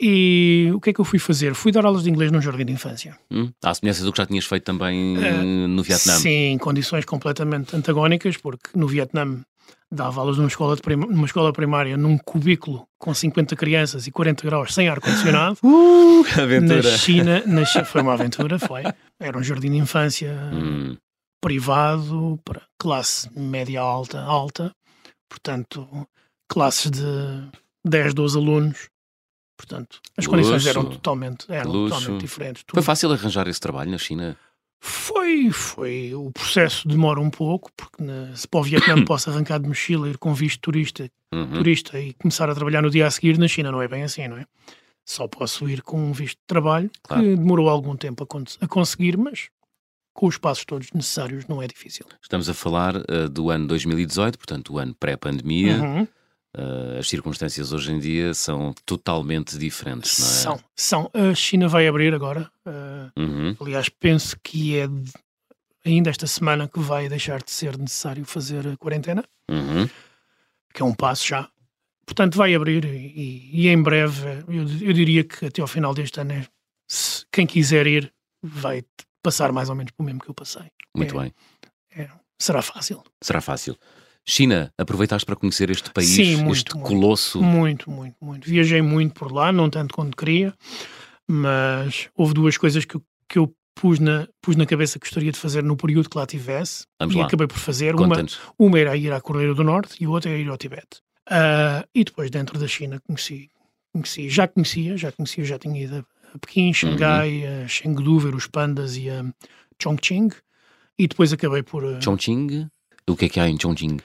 [0.00, 1.54] E o que é que eu fui fazer?
[1.54, 3.16] Fui dar aulas de inglês num jardim de infância.
[3.30, 3.50] Hum.
[3.62, 6.14] À semelhança do que já tinhas feito também Eh, no Vietnã.
[6.16, 9.40] Sim, em condições completamente antagónicas, porque no Vietnã
[9.92, 10.76] dava aulas numa escola,
[11.08, 15.58] numa escola primária num cubículo com 50 crianças e 40 graus sem ar-condicionado.
[15.64, 16.96] Uh, Na aventura.
[16.98, 18.82] China, na China foi uma aventura, foi.
[19.20, 20.96] Era um jardim de infância Hum.
[21.40, 24.72] privado para classe média alta, alta.
[25.28, 25.86] Portanto,
[26.48, 27.02] classes de
[27.86, 28.88] 10, 12 alunos.
[29.56, 31.94] Portanto, as condições eram totalmente, eram Luxo.
[31.96, 32.64] totalmente diferentes.
[32.68, 34.36] Foi fácil arranjar esse trabalho na China?
[34.80, 36.12] Foi, foi.
[36.14, 40.08] O processo demora um pouco, porque né, se para o Vietnã posso arrancar de mochila,
[40.08, 41.50] ir com visto turista, Uhum.
[41.52, 44.28] turista e começar a trabalhar no dia a seguir, na China não é bem assim,
[44.28, 44.44] não é?
[45.04, 47.22] Só posso ir com um visto de trabalho, Claro.
[47.24, 49.48] que demorou algum tempo a, a conseguir, mas
[50.12, 52.06] com os passos todos necessários não é difícil.
[52.22, 55.76] Estamos a falar eh, do ano 2018, portanto, o ano pré-pandemia.
[55.82, 56.08] Uhum.
[56.56, 60.30] Eh, as circunstâncias hoje em dia são totalmente diferentes, não é?
[60.30, 61.10] São, são.
[61.12, 62.50] A China vai abrir agora.
[62.66, 63.56] uh, Uhum.
[63.60, 65.12] aliás, penso que é de-
[65.84, 69.24] ainda esta semana que vai deixar de ser necessário fazer a quarentena.
[69.50, 69.88] Uhum.
[70.72, 71.48] que é um passo já.
[72.06, 76.18] Portanto, vai abrir e, e em breve, eu, eu diria que até ao final deste
[76.20, 76.46] ano, é-
[76.88, 78.12] se quem quiser ir
[78.42, 78.82] vai
[79.22, 80.70] passar mais ou menos pelo mesmo que eu passei.
[80.96, 81.22] Muito É.
[81.22, 81.34] bem.
[81.96, 83.02] É, será fácil.
[83.22, 83.76] Será fácil.
[84.26, 86.88] China, aproveitaste para conhecer este país, Sim, muito, este muito.
[86.88, 87.42] colosso.
[87.42, 88.48] Muito, muito, muito.
[88.48, 90.54] Viajei muito por lá, não tanto quanto queria,
[91.28, 95.32] mas houve duas coisas que, eu- que eu pus na, pus na cabeça que gostaria
[95.32, 97.26] de fazer no período que lá tivesse Vamos e lá.
[97.26, 97.94] acabei por fazer.
[97.94, 98.16] Uma.
[98.58, 101.00] Uma era ir à Correia do Norte e a outra era ir ao Tibete.
[101.28, 103.50] Ah, e depois, dentro da China, conheci,
[103.92, 108.46] conheci já conhecia, já conhecia, já tinha ido a Pequim, Xangai, a Chengdu, ver os
[108.46, 109.24] pandas e a
[109.82, 110.30] Chongqing.
[110.98, 111.84] E depois acabei por.
[111.84, 112.68] ah, Chongqing?
[113.08, 113.98] O que é que há em Chongqing?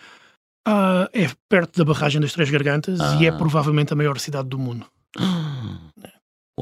[0.68, 3.34] ah, é perto da barragem das Três Gargantas e é Ah.
[3.38, 4.86] provavelmente a maior cidade do mundo.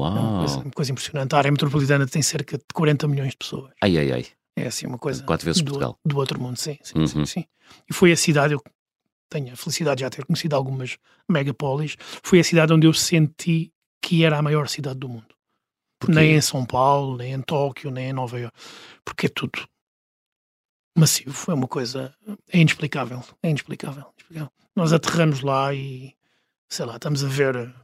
[0.00, 0.62] uma coisa, Uau!
[0.64, 1.34] uma coisa impressionante.
[1.34, 3.72] A área metropolitana tem cerca de 40 milhões de pessoas.
[3.82, 4.26] Ai, ai, ai.
[4.56, 5.24] É assim uma coisa.
[5.24, 5.98] Quatro vezes do, Portugal.
[6.04, 7.06] do outro mundo, sim, sim, Uhum.
[7.08, 7.44] sim, sim.
[7.90, 8.62] E foi a cidade, eu
[9.28, 10.96] tenho a felicidade de já ter conhecido algumas
[11.28, 15.34] megapolis, foi a cidade onde eu senti que era a maior cidade do mundo.
[16.00, 16.14] Porquê?
[16.14, 18.56] Nem em São Paulo, nem em Tóquio, nem em Nova Iorque.
[19.04, 19.66] Porque é tudo
[20.98, 22.14] massivo, é uma coisa.
[22.52, 23.22] É inexplicável.
[23.42, 24.04] É inexplicável.
[24.14, 24.52] inexplicável.
[24.74, 26.14] Nós aterramos lá e,
[26.68, 27.74] sei lá, estamos a ver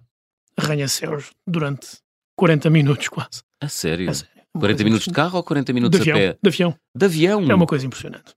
[0.57, 1.99] arranha-céus durante
[2.37, 3.43] 40 minutos quase.
[3.61, 4.09] A sério?
[4.11, 4.35] É sério.
[4.55, 6.39] Uma 40 coisa minutos de carro ou 40 minutos de a avião, pé?
[6.41, 6.79] de avião.
[6.95, 7.51] De avião?
[7.51, 8.35] É uma coisa impressionante.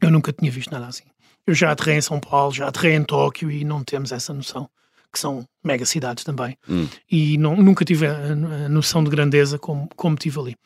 [0.00, 1.04] Eu nunca tinha visto nada assim.
[1.46, 4.70] Eu já aterrei em São Paulo, já aterrei em Tóquio e não temos essa noção,
[5.12, 6.56] que são mega cidades também.
[6.68, 6.86] Hum.
[7.10, 10.56] E não, nunca tive a, a noção de grandeza como, como tive ali.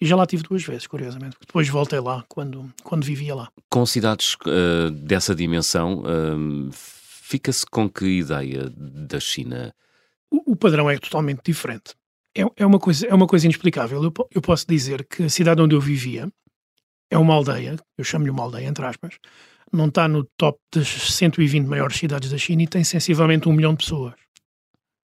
[0.00, 1.36] E já lá tive duas vezes, curiosamente.
[1.40, 3.48] Depois voltei lá quando, quando vivia lá.
[3.70, 9.74] Com cidades eh, dessa dimensão, eh, fica-se com que ideia da China?
[10.30, 11.94] O, o padrão é totalmente diferente.
[12.36, 14.02] É, é, uma, coisa, é uma coisa inexplicável.
[14.04, 16.30] Eu, eu posso dizer que a cidade onde eu vivia
[17.10, 19.14] é uma aldeia, eu chamo-lhe uma aldeia, entre aspas,
[19.72, 23.72] não está no top das 120 maiores cidades da China e tem sensivelmente um milhão
[23.72, 24.14] de pessoas.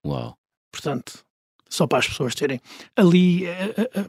[0.06, 0.36] Uau!
[0.70, 1.24] Portanto,
[1.68, 2.60] só para as pessoas terem.
[2.94, 4.06] Ali a, a-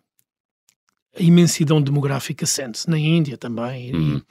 [1.18, 2.90] a- imensidão demográfica sente-se.
[2.90, 4.22] Na Índia também, e- Uhum.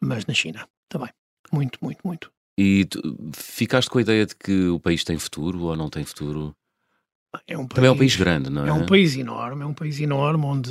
[0.00, 1.10] mas na China também.
[1.52, 2.32] Muito, muito, muito.
[2.58, 2.86] E
[3.34, 6.54] ficaste com a ideia de que o país tem futuro ou não tem futuro?
[7.46, 8.68] É um Também é um país grande, não é?
[8.68, 10.70] É um país enorme, é um país enorme onde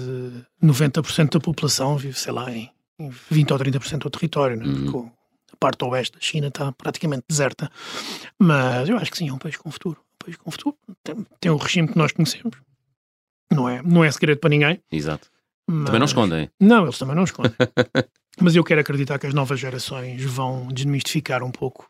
[0.61, 4.65] 90% da população vive, sei lá, em, em 20 ou 30% do território, né?
[4.65, 4.91] Uhum.
[4.91, 5.11] porque
[5.53, 7.71] a parte oeste da China está praticamente deserta.
[8.39, 9.99] Mas eu acho que sim, é um país com futuro.
[10.01, 10.75] Um país com futuro.
[11.03, 12.57] Tem, tem o regime que nós conhecemos.
[13.51, 14.81] Não é, não é segredo para ninguém.
[14.91, 15.29] Exato.
[15.67, 15.85] Mas...
[15.85, 16.49] Também não escondem.
[16.59, 17.53] Não, eles também não escondem.
[18.39, 21.87] Mas eu quero acreditar que as novas gerações vão desmistificar um pouco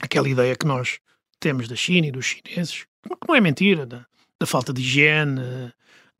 [0.00, 0.98] aquela ideia que nós
[1.38, 4.06] temos da China e dos chineses, que não é mentira, da,
[4.40, 5.40] da falta de higiene,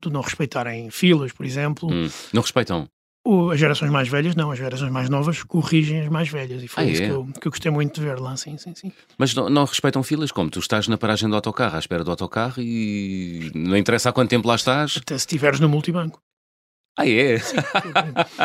[0.00, 1.90] do não respeitarem filas, por exemplo.
[1.90, 2.08] Hum.
[2.32, 2.88] Não respeitam.
[3.24, 6.60] O- as gerações mais velhas, não, as gerações mais novas corrigem as mais velhas.
[6.62, 7.06] E foi Ah, isso é?
[7.06, 8.92] que, eu, que eu gostei muito de ver lá, sim, sim, sim.
[9.16, 10.50] Mas não, não respeitam filas como?
[10.50, 14.28] Tu estás na paragem do autocarro, à espera do autocarro e não interessa há quanto
[14.30, 14.96] tempo lá estás.
[14.96, 16.20] Até se estiveres no multibanco.
[16.96, 17.38] Ah, é?
[17.38, 17.56] Sim,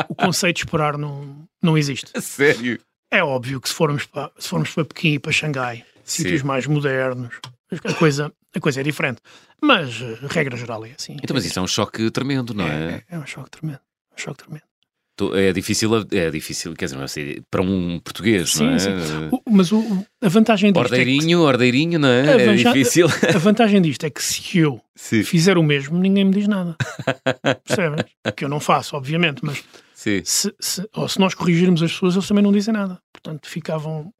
[0.07, 2.11] o conceito de esperar não, não existe.
[2.21, 2.79] Sério?
[3.11, 6.65] É óbvio que se formos para, se formos para Pequim e para Xangai, sítios mais
[6.67, 7.33] modernos,
[7.83, 9.21] a coisa, a coisa é diferente.
[9.61, 11.17] Mas, a regra geral, é assim.
[11.23, 13.03] Então, mas isso é um choque tremendo, não é?
[13.09, 13.79] É, é um choque tremendo.
[14.13, 14.66] Um choque tremendo.
[15.33, 18.79] É difícil, é difícil, quer dizer, sei, para um português, sim, não é?
[18.79, 18.91] Sim.
[19.31, 22.49] O, mas o, a vantagem disto ordeirinho, é que, ordeirinho, não é?
[22.49, 23.07] É difícil.
[23.33, 25.23] A vantagem disto é que se eu sim.
[25.23, 26.75] fizer o mesmo, ninguém me diz nada.
[27.65, 28.05] Percebes?
[28.35, 29.63] Que eu não faço, obviamente, mas
[30.23, 32.99] se, se, ou se nós corrigirmos as pessoas, eles também não dizem nada.
[33.11, 34.13] Portanto, ficavam.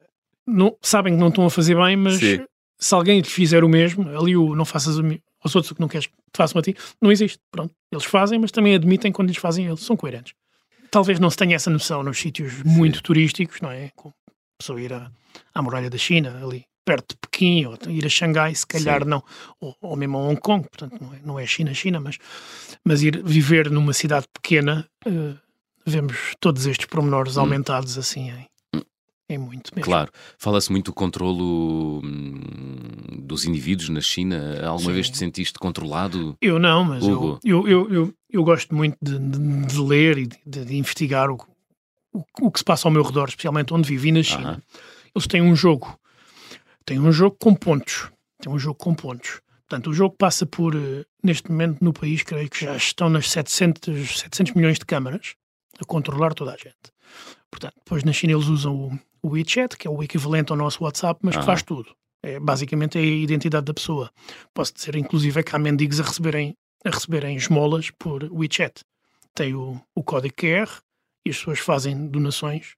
[0.44, 2.40] Não, sabem que não estão a fazer bem, mas sim.
[2.78, 5.80] se alguém lhe fizer o mesmo, ali o não faças mim, aos outros o que
[5.80, 7.38] não queres que te façam a ti, não existe.
[7.52, 7.72] Pronto.
[7.92, 9.80] Eles fazem, mas também admitem quando lhes fazem eles.
[9.80, 10.34] São coerentes
[10.90, 13.02] talvez não se tenha essa noção nos sítios muito Sim.
[13.02, 13.90] turísticos, não é?
[13.94, 15.10] Como a pessoa ir à,
[15.54, 19.10] à muralha da China, ali perto de Pequim, ou ir a Xangai, se calhar Sim.
[19.10, 19.22] não,
[19.60, 22.16] ou, ou, mesmo a Hong Kong, portanto não é, não é China, China, mas,
[22.82, 25.38] mas ir viver numa cidade pequena, uh,
[25.84, 27.40] vemos todos estes pormenores hum.
[27.40, 28.46] aumentados assim em,
[29.28, 29.84] é muito mesmo.
[29.84, 30.10] Claro.
[30.38, 32.40] Fala-se muito do controlo hum,
[33.18, 34.58] dos indivíduos na China.
[34.64, 34.94] Alguma Sim.
[34.94, 36.36] vez te sentiste controlado?
[36.40, 40.26] Eu não, mas eu, eu, eu, eu, eu, gosto muito de, de, de ler e
[40.26, 41.36] de, de investigar o,
[42.12, 44.52] o, o, que se passa ao meu redor, especialmente onde vivi na China.
[44.52, 44.88] Uh -huh.
[45.14, 45.98] Eles têm um jogo.
[46.86, 48.10] Têm um jogo com pontos.
[48.40, 49.40] Tem um jogo com pontos.
[49.68, 53.28] Portanto, o jogo passa por, eh, neste momento no país, creio que já estão nas
[53.28, 55.34] 700, 700 milhões de câmaras
[55.78, 56.90] a controlar toda a gente.
[57.50, 60.84] Portanto, depois na China eles usam o, o WeChat, que é o equivalente ao nosso
[60.84, 61.94] WhatsApp, mas que faz tudo.
[62.22, 64.10] É, basicamente é a identidade da pessoa.
[64.52, 68.82] Posso dizer, inclusive, é que há mendigos a receberem, a receberem esmolas por WeChat.
[69.34, 70.68] Tem o, o código QR
[71.24, 72.74] e as pessoas fazem donações.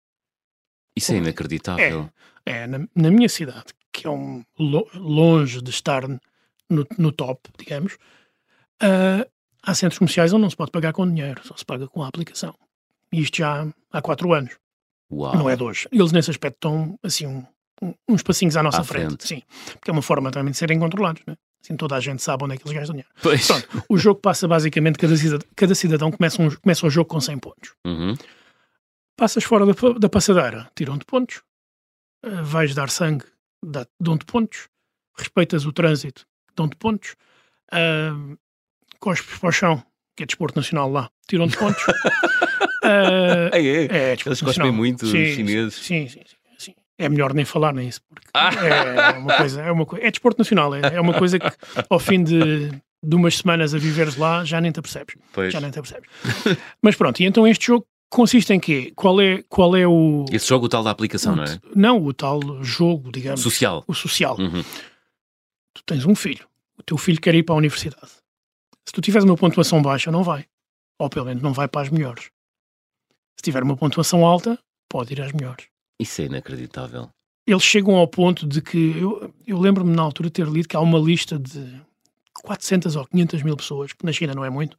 [0.97, 2.11] Isso é inacreditável.
[2.45, 7.51] É, é na, na, minha cidade, que é um, longe de estar no, no top,
[7.59, 7.95] digamos,
[8.83, 9.29] uh,
[9.63, 12.09] há centros comerciais onde não se pode pagar com dinheiro, só se paga com a
[12.09, 12.55] aplicação.
[13.12, 14.57] E isto já há quatro anos.
[15.11, 15.35] Uau.
[15.37, 15.88] Não é de hoje.
[15.90, 17.44] Eles, nesse aspecto, estão assim um,
[17.83, 19.09] um, uns passinhos à nossa à frente.
[19.09, 19.27] frente.
[19.27, 19.42] Sim.
[19.73, 21.23] Porque é uma forma também de serem controlados.
[21.27, 21.37] Né?
[21.62, 23.11] Assim toda a gente sabe onde é que eles gastam dinheiro.
[23.20, 23.46] Pois.
[23.46, 27.20] Pronto, o jogo passa basicamente, cada cidadão, cada cidadão começa, um, começa o jogo com
[27.20, 27.75] 100 pontos.
[27.87, 28.16] Uhum.
[29.16, 31.42] Passas fora da, da passadeira, tiram-te pontos.
[32.25, 33.25] Uh, vais dar sangue,
[34.01, 34.68] dão-te pontos.
[35.18, 37.14] Respeitas o trânsito, dão-te pontos.
[37.73, 38.38] Uh,
[38.99, 39.83] cospes para o chão,
[40.16, 41.85] que é desporto nacional lá, tiram-te pontos.
[42.83, 44.12] Uh, é, é.
[44.12, 45.75] é Eles gostam muito, sim, os chineses.
[45.75, 46.23] Sim, sim,
[46.59, 48.51] sim, É melhor nem falar nisso, porque ah.
[48.55, 51.51] é uma coisa, é uma coisa, é desporto nacional, é, é uma coisa que
[51.88, 52.71] ao fim de,
[53.03, 55.16] de umas semanas a viveres lá já nem te apercebes.
[55.33, 55.53] Pois.
[55.53, 56.09] Já nem te apercebes.
[56.83, 58.93] Mas pronto, e então este jogo consiste em quê?
[58.95, 60.27] Qual é, qual é o.
[60.33, 61.61] Esse jogo, o tal da aplicação, o, não é?
[61.75, 63.40] Não, o tal jogo, digamos.
[63.40, 63.85] Social.
[63.87, 64.37] O social.
[64.38, 64.62] Uhum.
[65.73, 66.47] Tu tens um filho,
[66.79, 68.11] o teu filho quer ir para a universidade.
[68.85, 70.45] Se tu tiveres uma pontuação baixa, não vai.
[70.99, 72.31] Ou pelo menos não vai para as melhores.
[73.40, 75.64] Se tiver uma pontuação alta, pode ir às melhores.
[75.98, 77.09] Isso é inacreditável.
[77.46, 78.98] Eles chegam ao ponto de que.
[78.98, 81.81] Eu, eu lembro-me na altura de ter lido que há uma lista de
[82.42, 84.76] 400 ou 500 mil pessoas, que na China não é muito,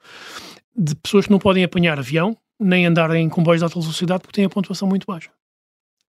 [0.78, 4.36] de pessoas que não podem apanhar avião nem andar em comboios de alta velocidade porque
[4.36, 5.32] têm a pontuação muito baixa.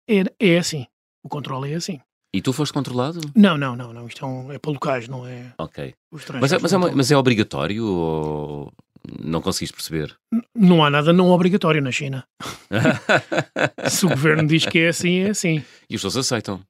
[0.09, 0.87] É, é assim.
[1.23, 2.01] O controle é assim.
[2.33, 3.21] E tu foste controlado?
[3.37, 4.07] Não, não, não, não.
[4.07, 5.53] Isto é, um, é para locais, não é.
[5.59, 5.95] Ok.
[6.41, 8.73] Mas é, mas, é mas é obrigatório ou
[9.21, 10.19] não conseguiste perceber?
[10.55, 12.27] Não há nada não obrigatório na China.
[13.89, 15.65] Se o governo diz que é assim, é assim.
[15.89, 16.63] E os outros aceitam?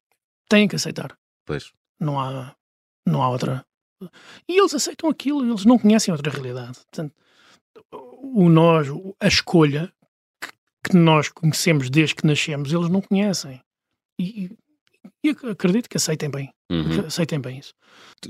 [0.49, 1.17] Têm que aceitar.
[1.45, 1.73] Pois.
[2.01, 2.55] Não há,
[3.07, 3.65] não há outra.
[4.49, 6.79] E eles aceitam aquilo, eles não conhecem outra realidade.
[6.79, 7.15] Portanto,
[7.91, 8.89] o nós,
[9.21, 9.93] a escolha
[10.85, 13.61] que nós conhecemos desde que nascemos, eles não conhecem.
[14.21, 14.51] E,
[15.23, 16.53] e acredito que aceitem bem.
[16.71, 17.07] Uhum.
[17.07, 17.73] Aceitem bem isso.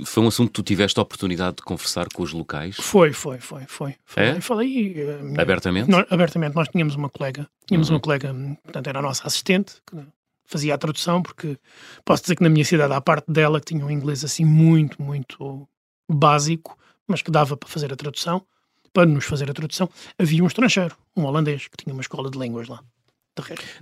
[0.05, 2.77] Foi um assunto que tu tiveste a oportunidade de conversar com os locais?
[2.77, 3.65] Foi, foi, foi.
[3.67, 3.97] foi.
[4.17, 4.41] É?
[4.41, 4.95] Falei.
[5.23, 5.91] Minha, abertamente?
[5.91, 6.55] Nós, abertamente.
[6.55, 7.97] Nós tínhamos uma colega, tínhamos uhum.
[7.97, 9.97] uma colega, portanto era a nossa assistente, que
[10.45, 11.59] fazia a tradução, porque
[12.05, 15.01] posso dizer que na minha cidade, à parte dela, que tinha um inglês assim muito,
[15.03, 15.69] muito
[16.11, 18.45] básico, mas que dava para fazer a tradução,
[18.93, 22.39] para nos fazer a tradução, havia um estrangeiro, um holandês, que tinha uma escola de
[22.39, 22.83] línguas lá.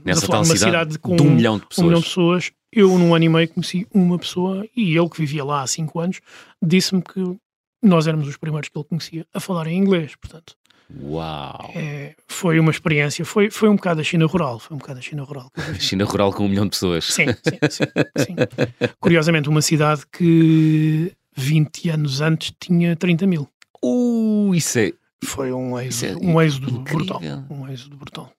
[0.05, 1.85] Nessa tal cidade, cidade com de um milhão de pessoas.
[1.85, 2.53] Um milhão de pessoas.
[2.73, 5.99] Eu, num ano e meio, conheci uma pessoa e ele, que vivia lá há cinco
[5.99, 6.21] anos,
[6.63, 7.39] disse-me que
[7.83, 10.55] nós éramos os primeiros que ele conhecia a falar em inglês, portanto.
[11.03, 11.73] Uau!
[11.75, 15.03] É, foi uma experiência, foi, foi um bocado a China rural, foi um bocado a
[15.03, 15.51] China rural.
[15.81, 17.05] China rural com um milhão de pessoas.
[17.05, 17.85] Sim, sim, sim,
[18.19, 18.37] sim.
[19.01, 23.49] Curiosamente, uma cidade que 20 anos antes tinha 30 mil.
[23.83, 24.93] Uh, isso é...
[25.25, 27.21] Foi um êxodo, é um êxodo brutal.
[27.51, 28.33] Um êxodo brutal.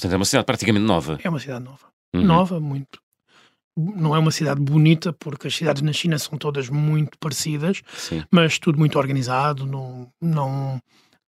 [0.00, 1.18] Portanto, é uma cidade praticamente nova.
[1.22, 1.86] É uma cidade nova.
[2.14, 2.24] Uhum.
[2.24, 2.98] Nova, muito.
[3.76, 8.24] Não é uma cidade bonita, porque as cidades na China são todas muito parecidas, Sim.
[8.30, 9.64] mas tudo muito organizado.
[9.64, 10.80] Não, não,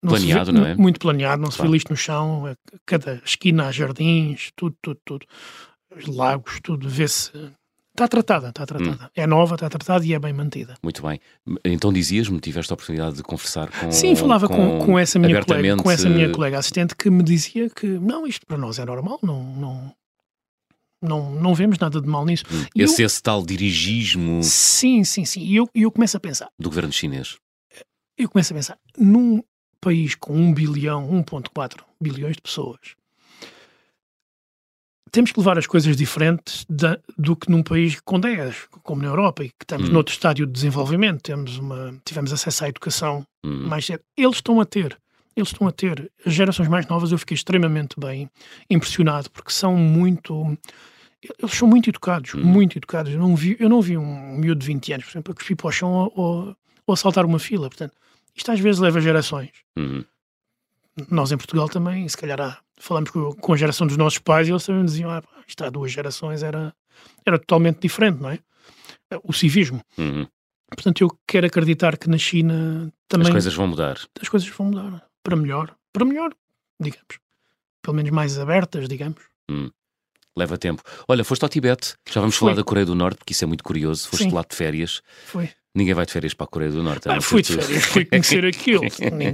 [0.02, 0.74] Não se vê- Planeado, não é?
[0.74, 1.70] Muito planeado, não se Claro.
[1.70, 5.26] vê lixo no chão, a cada esquina há jardins, tudo, tudo, tudo.
[5.96, 7.30] Os Lagos, tudo, vê-se.
[7.94, 9.04] Está tratada, está tratada.
[9.04, 9.08] Hum.
[9.14, 10.74] É nova, está tratada e é bem mantida.
[10.82, 11.20] Muito bem.
[11.62, 13.92] Então dizias-me, tiveste a oportunidade de conversar com.
[13.92, 17.10] Sim, falava com, com, essa minha colega, abertamente, com essa minha eh, colega assistente que
[17.10, 19.94] me dizia que não, isto para nós é normal, não, não,
[21.02, 22.44] não, não vemos nada de mal nisso.
[22.50, 25.42] hum, E eu- Esse, esse tal dirigismo Sim, sim, sim.
[25.42, 27.36] E eu, eu começo a pensar, do governo chinês.
[28.16, 29.42] eu começo a pensar, num
[29.80, 32.94] país com 1 bilhão, 1.4 bilhões de pessoas,
[35.12, 39.08] temos que levar as coisas diferentes da- do que num país com 10, como na
[39.08, 39.92] Europa, e que estamos Hum.
[39.92, 44.02] noutro estádio de desenvolvimento, temos uma, tivemos acesso à educação Hum, mais cedo.
[44.16, 44.96] Eles estão a ter,
[45.36, 46.10] eles estão a ter.
[46.24, 48.28] As gerações mais novas eu fiquei extremamente bem
[48.70, 50.56] impressionado, porque são muito...
[51.38, 52.42] Eles são muito educados, Hum.
[52.42, 53.12] muito educados.
[53.12, 55.56] Eu não, vi, eu não vi um miúdo de 20 anos, por exemplo, a cuspir
[55.56, 57.68] para o chão ou, ou, ou a saltar uma fila.
[57.68, 57.94] Portanto,
[58.34, 59.50] isto às vezes leva gerações.
[59.76, 60.02] hum,
[61.10, 64.46] Nós em Portugal também, se calhar há- falamos com, com a geração dos nossos pais
[64.48, 66.74] e eles também diziam, ah, isto há duas gerações era,
[67.24, 68.38] era totalmente diferente, não é?
[69.24, 69.80] O civismo.
[69.98, 70.26] hum.
[70.68, 73.98] Portanto, eu quero acreditar que na China também As coisas vão mudar.
[74.20, 75.74] as coisas vão mudar para melhor.
[75.92, 76.32] Para melhor,
[76.80, 77.18] digamos.
[77.82, 79.22] Pelo menos mais abertas, digamos.
[80.34, 80.82] Leva tempo.
[81.06, 81.94] Olha, foste ao Tibete.
[82.10, 82.46] Já vamos Fui.
[82.46, 84.08] falar da Coreia do Norte, porque isso é muito curioso.
[84.08, 84.30] Foste Sim.
[84.30, 85.02] lá de férias.
[85.26, 85.50] Foi.
[85.74, 87.08] Ninguém vai de férias para a Coreia do Norte.
[87.08, 87.62] Ah, fui de tu.
[87.62, 88.82] férias, fui conhecer aquilo.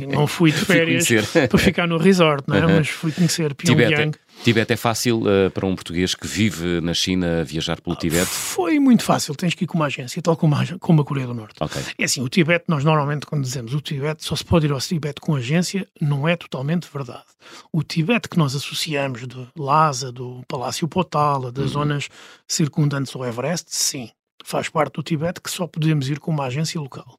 [0.08, 1.48] Não fui de Fui férias conhecer.
[1.48, 2.64] para ficar no resort, não é?
[2.64, 2.76] Uhum.
[2.76, 4.16] Mas fui conhecer Tibete, Pyongyang.
[4.16, 8.26] é, Tibete é fácil eh, para um português que vive na China viajar pelo Tibete?
[8.26, 11.26] Foi muito fácil, tens que ir com uma agência, tal como a, como a Coreia
[11.26, 11.56] do Norte.
[11.58, 11.82] Ok.
[11.98, 14.78] É assim, o Tibete, nós normalmente quando dizemos o Tibete, só se pode ir ao
[14.78, 17.24] Tibete com agência, não é totalmente verdade.
[17.72, 22.08] O Tibete que nós associamos de Lhasa, do Palácio Potala, das zonas
[22.46, 24.08] circundantes ao Everest, sim,
[24.44, 27.18] faz parte do Tibete que só podemos ir com uma agência local.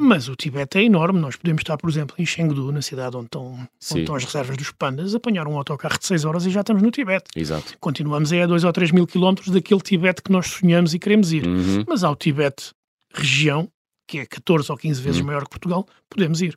[0.00, 3.26] Mas o Tibete é enorme, nós podemos estar, por exemplo, em Chengdu, na cidade onde
[3.26, 3.46] estão,
[3.90, 6.82] onde estão as reservas dos pandas, apanhar um autocarro de 6 horas e já estamos
[6.82, 7.26] no Tibete.
[7.34, 7.76] Exato.
[7.80, 11.32] Continuamos aí a 2 ou 3 mil quilómetros daquele Tibete que nós sonhamos e queremos
[11.32, 11.44] ir.
[11.44, 11.84] Uhum.
[11.88, 12.70] Mas há o Tibete
[13.12, 13.68] região,
[14.06, 15.24] que é 14 ou 15 vezes Hum.
[15.24, 16.56] maior que Portugal, podemos ir.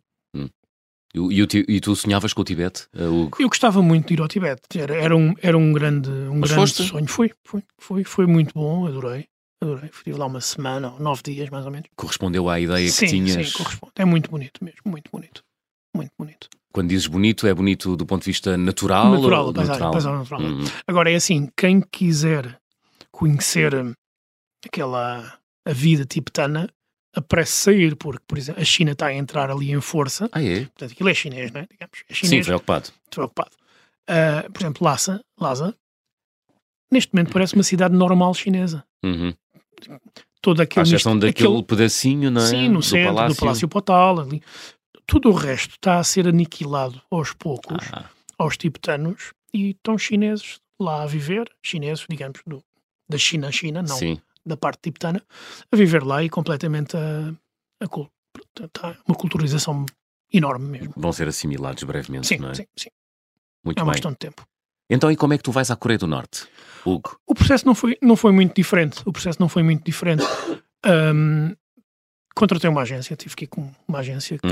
[1.13, 3.35] E, e Ti- e tu sonhavas com o Tibete, eh, Hugo?
[3.37, 4.79] Eu gostava muito de ir ao Tibete.
[4.79, 6.83] Era, era, um, era um grande, um Mas grande foste?
[6.87, 7.05] sonho.
[7.07, 9.25] Foi, foi, foi, foi muito bom, adorei.
[9.61, 9.89] Adorei.
[9.93, 11.87] Estive lá uma semana, ou nove dias mais ou menos.
[11.95, 13.47] Correspondeu à ideia sim, que tinhas?
[13.47, 13.93] sim, corresponde.
[13.95, 15.43] É muito bonito mesmo, muito bonito.
[15.95, 16.49] Muito bonito.
[16.73, 19.11] Quando dizes bonito, é bonito do ponto de vista natural?
[19.11, 19.91] natural, ou paisagem, natural?
[19.91, 20.41] paisagem natural.
[20.41, 20.65] Uhum.
[20.87, 22.59] Agora é assim, quem quiser
[23.11, 23.93] conhecer hum,
[24.65, 26.69] aquela a vida tibetana,
[27.15, 30.29] apresse sair, porque, por exemplo, a China está a entrar ali em força.
[30.31, 30.61] Ah, é?
[30.61, 31.67] Portanto, aquilo é chinês, não é?
[31.69, 32.89] Digamos, é Sim, chinês, foi ocupado.
[33.05, 33.51] estou ocupado.
[34.07, 35.75] Ah, por exemplo, Lhasa, Lhasa,
[36.91, 38.83] neste momento parece uma cidade normal chinesa.
[39.03, 39.33] Uhum.
[40.41, 42.45] Todo aquele, exceção daquele aquele- pedacinho, não é?
[42.47, 43.35] sim, no do centro, palácio.
[43.35, 44.41] do Palácio Potal, ali.
[45.05, 50.59] Tudo o resto está a ser aniquilado aos poucos, Ah, aos tibetanos, e estão chineses
[50.79, 52.63] lá a viver, chineses, digamos, do,
[53.09, 54.19] da China a China, não Sim.
[54.45, 55.21] da parte tibetana,
[55.71, 57.33] a viver lá e completamente a,
[57.83, 57.85] a
[59.07, 59.85] uma culturização
[60.33, 60.93] enorme mesmo.
[60.97, 62.55] Vão ser assimilados brevemente, Sim, não é?
[62.55, 62.89] sim, sim.
[63.63, 63.93] Muito É uma bem.
[63.93, 64.43] questão de tempo.
[64.91, 66.43] Então, e como é que tu vais à Coreia do Norte,
[66.85, 67.17] Hugo?
[67.25, 69.01] O processo não foi, não foi muito diferente.
[69.05, 70.23] O processo não foi muito diferente.
[70.83, 71.53] Ahm,
[72.35, 74.49] contratei uma agência, tive que ir com uma agência que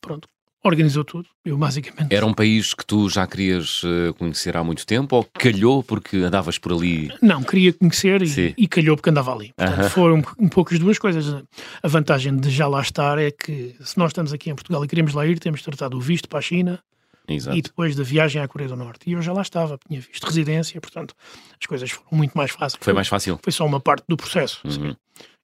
[0.00, 0.26] pronto,
[0.64, 1.28] organizou tudo.
[1.44, 2.14] Eu basicamente.
[2.14, 6.16] Era um país que tu já querias eh, conhecer há muito tempo ou calhou porque
[6.18, 7.12] andavas por ali?
[7.20, 9.52] Não, queria conhecer e, e calhou porque andava ali.
[9.54, 9.90] Portanto, Aham.
[9.90, 11.44] foram um, um pouco as duas coisas.
[11.82, 14.88] A vantagem de já lá estar é que se nós estamos aqui em Portugal e
[14.88, 16.82] queremos lá ir, temos de tratar do visto para a China
[17.28, 17.56] Exato.
[17.56, 19.08] e depois da viagem à Coreia do Norte.
[19.08, 21.14] E eu já lá estava, tinha visto residência, portanto
[21.60, 22.78] as coisas foram muito mais fáceis.
[22.82, 23.38] Foi mais fácil.
[23.42, 24.60] Foi só uma parte do processo.
[24.64, 24.94] Uhum.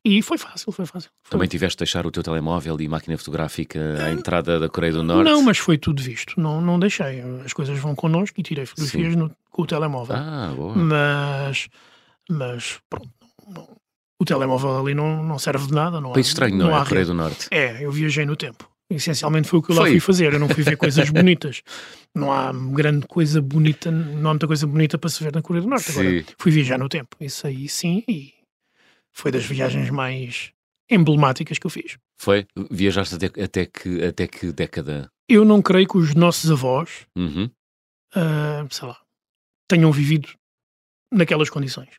[0.04, 1.10] E foi fácil, foi fácil.
[1.22, 1.32] Foi.
[1.32, 5.02] Também tiveste de deixar o teu telemóvel e máquina fotográfica à entrada da Coreia do
[5.02, 5.28] Norte?
[5.28, 6.40] Não, mas foi tudo visto.
[6.40, 7.20] Não, não deixei.
[7.44, 10.16] As coisas vão connosco e tirei fotografias no- com o telemóvel.
[10.16, 10.74] Ah, boa.
[10.74, 11.68] Mas,
[12.30, 13.10] mas pronto,
[13.48, 13.68] não-
[14.20, 16.00] o telemóvel ali não, não serve de nada.
[16.00, 16.74] Não há, País estranho, não, é?
[16.74, 17.48] há A Coreia do Norte.
[17.50, 18.68] É, eu viajei no tempo.
[18.90, 19.90] Essencialmente foi o que eu lá Foi.
[19.92, 20.32] fui fazer.
[20.32, 21.62] Eu não fui ver coisas bonitas.
[22.14, 25.62] Não há grande coisa bonita, não há muita coisa bonita para se ver na Coreia
[25.62, 25.90] do Norte.
[25.90, 26.24] Agora, Sim.
[26.38, 27.16] fui viajar no tempo.
[27.20, 28.32] Isso aí sim, e
[29.12, 30.52] foi das viagens mais
[30.90, 31.98] emblemáticas que eu fiz.
[32.18, 32.46] Foi?
[32.70, 35.10] Viajaste até, até, que, até que década?
[35.28, 37.50] Eu não creio que os nossos avós, Uhum.
[38.14, 38.98] ah, sei lá,
[39.68, 40.30] tenham vivido
[41.12, 41.90] naquelas condições.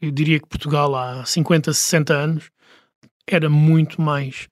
[0.00, 2.50] Eu diria que Portugal há 50, 60 anos
[3.26, 4.46] era muito mais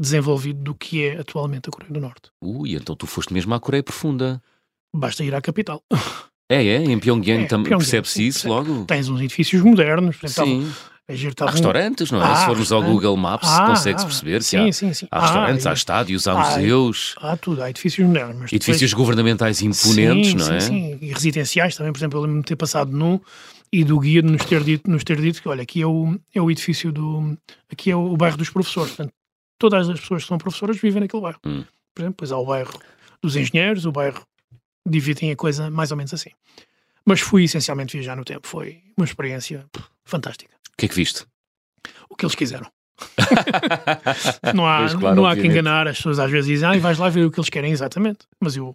[0.00, 2.30] desenvolvido do que é atualmente a Coreia do Norte.
[2.40, 4.42] Ui, então tu foste mesmo à Coreia Profunda.
[4.94, 5.82] Basta ir à capital.
[6.50, 6.82] É, é?
[6.82, 8.48] Em Pyongyang É, tam- Pyongyang, percebe-se sim, isso sim.
[8.48, 8.84] logo?
[8.86, 10.72] Tens uns edifícios modernos, por exemplo, Sim.
[11.40, 12.24] Há restaurantes, não é?
[12.26, 12.80] Ah, Se formos ao.
[12.84, 15.08] Google Maps, Ah, consegue-se ah, perceber que sim, há, sim, sim.
[15.10, 18.36] há restaurantes, Ah, há estádios, há Ah, museus, Há tudo, há edifícios modernos.
[18.42, 20.60] mas edifícios depois- governamentais imponentes, sim, não sim, é?
[20.60, 23.18] Sim, e residenciais também, por exemplo, eu lembro-me de ter passado num
[23.72, 26.40] e do guia nos ter dito, nos ter dito que, olha, aqui é o, é
[26.40, 27.36] o edifício do...
[27.72, 29.12] aqui é o bairro dos professores, portanto,
[29.60, 31.38] todas as pessoas que são professoras vivem naquele bairro.
[31.46, 31.64] Hum.
[31.94, 32.72] Por exemplo, depois há o bairro
[33.22, 34.26] dos engenheiros, o bairro
[34.88, 36.30] dividem a coisa mais ou menos assim.
[37.04, 40.54] Mas fui essencialmente viajar no tempo, foi uma experiência pff, fantástica.
[40.72, 41.26] O que é que viste?
[42.08, 42.66] O que eles quiseram.
[44.54, 45.86] não há, Pois, claro, não há que enganar.
[45.86, 48.20] As pessoas às vezes dizem, ah, vais lá ver o que eles querem exatamente.
[48.40, 48.74] Mas eu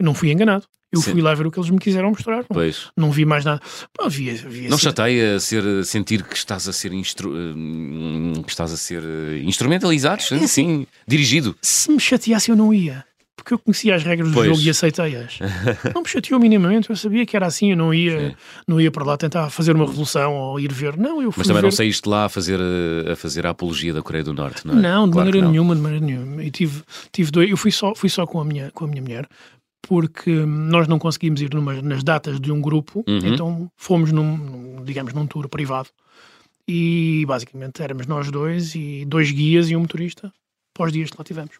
[0.00, 0.64] não fui enganado.
[0.92, 1.10] Eu Sim.
[1.10, 2.44] fui lá ver o que eles me quiseram mostrar.
[2.48, 3.60] Não, não vi mais nada.
[3.98, 7.32] Pá, via, via Não assim- chateia ser, sentir que estás a ser instru...
[7.34, 11.56] hum, que estás a ser eh, instrumentalizado, sim, sim, dirigido.
[11.60, 13.04] Se me chateasse, eu não ia.
[13.36, 14.46] Porque eu conhecia as regras do Pois.
[14.46, 15.38] jogo e aceitei-as.
[15.92, 16.88] não me chateou minimamente.
[16.88, 17.72] Eu sabia que era assim.
[17.72, 18.36] Eu não ia, Sim.
[18.66, 20.96] não ia para lá tentar fazer uma revolução ou ir ver.
[20.96, 21.66] Não, eu Mas também ver...
[21.66, 24.74] não saíste lá a fazer, eh, a fazer a apologia da Coreia do Norte, não
[24.78, 24.80] é?
[24.80, 26.44] Não, de Claro maneira nenhuma, de maneira nenhuma.
[26.44, 29.02] E tive, tive dois, eu fui só, fui só com, a minha, com a minha
[29.02, 29.28] mulher,
[29.86, 33.18] porque nós não conseguimos ir numa- nas datas de um grupo, Uhum.
[33.34, 35.88] então fomos num, num, digamos, num tour privado.
[36.66, 40.32] E basicamente éramos nós dois e dois guias e um motorista
[40.78, 41.56] os dias que lá tivemos.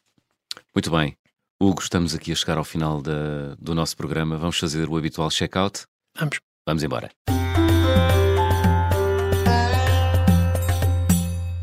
[0.75, 1.17] Muito bem.
[1.61, 4.37] Hugo, estamos aqui a chegar ao final da- do nosso programa.
[4.37, 5.83] Vamos fazer o habitual check-out.
[6.19, 6.41] Vamos.
[6.67, 7.11] Vamos embora.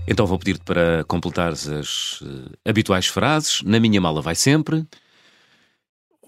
[0.07, 3.61] Então vou pedir-te para completares as eh, habituais frases.
[3.63, 4.85] Na minha mala vai sempre.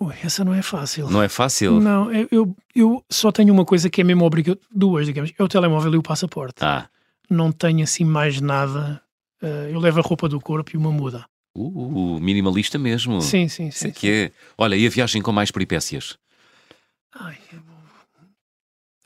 [0.06, 1.10] Ui, essa não é fácil.
[1.10, 1.80] Não é fácil?
[1.80, 5.44] Não, eu, eu, eu só tenho uma coisa que é mesmo obrigatória, duas, digamos, é
[5.44, 6.64] o telemóvel e o passaporte.
[6.64, 6.90] Ah.
[7.30, 9.02] Não tenho assim mais nada.
[9.42, 11.26] Eh, eu levo a roupa do corpo e uma muda.
[11.56, 13.22] Uh, minimalista mesmo.
[13.22, 13.90] Sim, sim, sim.
[13.90, 14.32] é que é.
[14.58, 16.18] Olha, e a viagem com mais peripécias?
[17.14, 17.38] Ai.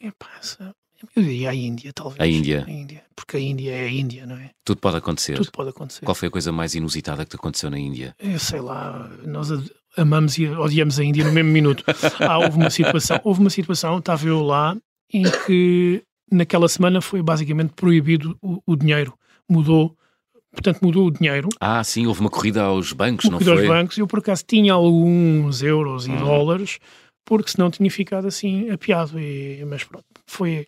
[0.02, 0.74] Epá, essa-
[1.16, 2.20] eu diria a Índia, talvez.
[2.20, 2.64] A Índia.
[2.66, 3.04] A Índia.
[3.16, 4.50] Porque a Índia é a Índia, não é?
[4.64, 5.36] Tudo pode acontecer.
[5.36, 6.06] Tudo pode acontecer.
[6.06, 8.16] Qual foi a coisa mais inusitada que te aconteceu na Índia?
[8.20, 9.50] Eu sei lá, nós
[9.98, 11.84] amamos e odiamos a Índia no mesmo minuto.
[12.20, 14.76] ah, houve uma situação, houve uma situação, estava eu lá,
[15.14, 19.14] em que naquela semana foi basicamente proibido o, o dinheiro.
[19.50, 19.96] Mudou,
[20.52, 21.50] portanto mudou o dinheiro.
[21.60, 23.54] Ah, sim, houve uma corrida aos bancos, o não que foi?
[23.54, 26.18] aos bancos, eu por acaso tinha alguns euros e Uhum.
[26.20, 26.80] dólares,
[27.26, 29.20] porque senão tinha ficado assim apiado.
[29.20, 30.68] E, mas pronto, foi,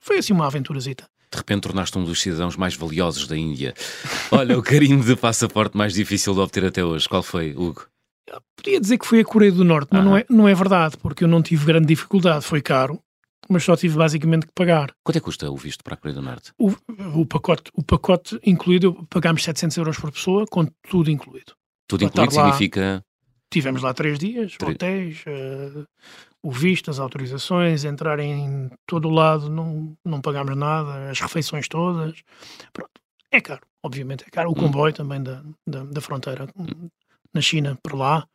[0.00, 1.04] foi assim uma aventurazita.
[1.32, 3.74] De repente tornaste um dos cidadãos mais valiosos da Índia.
[4.30, 7.08] Olha, o carimbo de passaporte mais difícil de obter até hoje.
[7.08, 7.84] Qual foi, Hugo?
[8.56, 11.24] Podia dizer que foi a Coreia do Norte, mas não é, não é verdade, porque
[11.24, 13.00] eu não tive grande dificuldade, foi caro,
[13.48, 14.92] mas só tive basicamente que pagar.
[15.04, 16.52] Quanto é que custa o visto para a Coreia do Norte?
[16.58, 16.72] O,
[17.20, 21.52] o, pacote, o pacote incluído, pagámos 700 euros por pessoa, com tudo incluído.
[21.86, 22.46] Tudo Para incluído estar lá.
[22.52, 23.02] significa.
[23.48, 25.84] Tivemos lá três dias, hotéis, eh,
[26.42, 31.68] o visto, as autorizações, entrar em todo o lado, não, não pagámos nada, as refeições
[31.68, 32.20] todas.
[32.72, 32.90] Pronto.
[33.30, 34.48] É caro, obviamente é caro.
[34.48, 34.54] O Hum.
[34.56, 36.48] comboio também da, da, da fronteira
[37.36, 38.26] na China para lá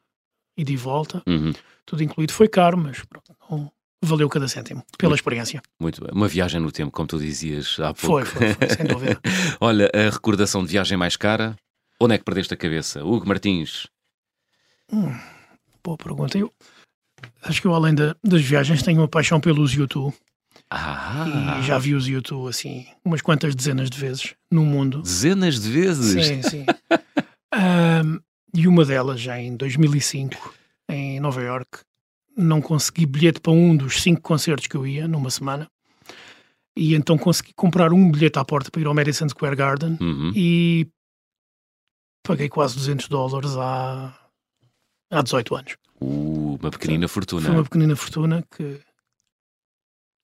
[0.57, 1.51] e de volta, Uhum,
[1.85, 2.31] tudo incluído.
[2.33, 3.71] Foi caro, mas pronto, não-
[4.03, 5.61] valeu cada cêntimo pela experiência.
[5.79, 6.09] muito bem.
[6.13, 8.25] Uma viagem no tempo, como tu dizias há pouco.
[8.25, 9.19] Foi, foi, foi, sem dúvida.
[9.59, 11.55] Olha, a recordação de viagem mais cara.
[11.99, 13.03] Onde é que perdeste a cabeça?
[13.03, 13.85] Hugo Martins.
[14.91, 15.13] Hum,
[15.83, 16.37] boa pergunta.
[16.37, 16.51] Eu
[17.43, 20.13] acho que eu, além da- das viagens, tenho uma paixão pelos YouTube.
[20.69, 21.57] Ah!
[21.59, 25.01] E já vi os YouTube assim umas quantas dezenas de vezes no mundo.
[25.01, 26.25] Dezenas de vezes.
[26.25, 26.65] Sim, sim.
[28.53, 30.53] E uma delas já em 2005,
[30.89, 31.79] em Nova York,
[32.37, 35.67] não consegui bilhete para um dos cinco concertos que eu ia numa semana.
[36.75, 40.31] E então consegui comprar um bilhete à porta para ir ao Madison Square Garden Uhum.
[40.35, 40.87] e
[42.25, 44.13] paguei quase 200 dólares há,
[45.11, 45.77] há 18 anos.
[45.99, 47.41] Uh, uma pequenina fortuna.
[47.45, 48.79] Foi uma pequenina fortuna que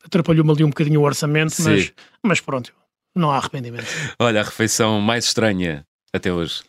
[0.04, 1.64] atrapalhou-me ali um bocadinho o orçamento, Sim.
[1.64, 2.74] mas, mas pronto,
[3.16, 3.88] não há arrependimento.
[4.20, 6.64] Olha, a refeição mais estranha até hoje.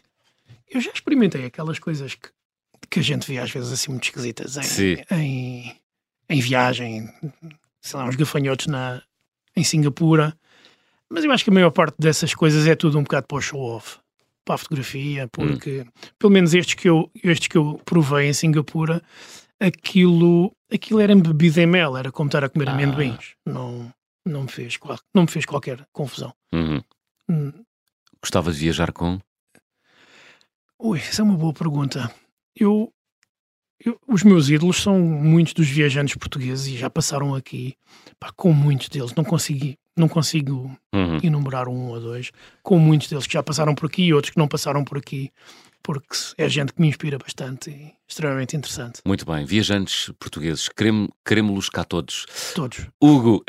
[0.71, 2.29] Eu já experimentei aquelas coisas que,
[2.91, 4.63] que a gente vê às vezes assim muito esquisitas em,
[5.11, 5.77] em,
[6.29, 7.09] em viagem,
[7.81, 9.03] sei lá, uns gafanhotos na,
[9.57, 10.37] em Singapura,
[11.11, 13.41] mas eu acho que a maior parte dessas coisas é tudo um bocado para o
[13.41, 13.99] show-off,
[14.45, 15.87] para a fotografia, porque
[16.19, 19.03] pelo menos estes que, eu, estes que eu provei em Singapura,
[19.59, 22.73] aquilo, aquilo era bebido em mel, era como estar a comer Ah.
[22.73, 23.93] amendoins, não,
[24.25, 24.79] não, me fez,
[25.15, 26.33] não me fez qualquer confusão.
[26.53, 26.83] Uhum.
[27.31, 27.53] Hum,
[28.23, 29.19] Gostava de viajar com?
[30.81, 32.11] Ui, essa é uma boa pergunta.
[32.57, 32.93] Eu,
[33.85, 37.75] eu- os meus ídolos são muitos dos viajantes portugueses e já passaram aqui.
[38.19, 41.19] Pá, com muitos deles, não consegui, não consigo Uhum.
[41.23, 42.31] enumerar um ou dois.
[42.63, 45.31] Com muitos deles que já passaram por aqui e outros que não passaram por aqui.
[45.83, 49.01] Porque é gente que me inspira bastante e extremamente interessante.
[49.05, 49.45] Muito bem.
[49.45, 50.69] Viajantes portugueses,
[51.25, 52.27] queremos-los cá todos.
[52.55, 52.87] Todos.
[53.01, 53.45] Hugo,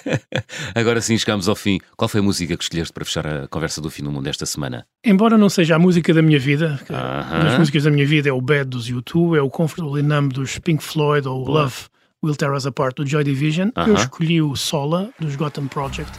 [0.74, 1.78] agora sim chegamos ao fim.
[1.96, 4.46] Qual foi a música que escolheste para fechar a conversa do fim do mundo esta
[4.46, 4.86] semana?
[5.04, 7.52] Embora não seja a música da minha vida, uh -huh.
[7.52, 10.58] as músicas da minha vida é o Bad dos U2, é o Comfortably Numb dos
[10.58, 11.62] Pink Floyd ou Boa.
[11.62, 11.76] Love
[12.24, 13.88] Will Tear Us Apart do Joy Division, uh -huh.
[13.88, 16.12] eu escolhi o Sola dos Gotham Project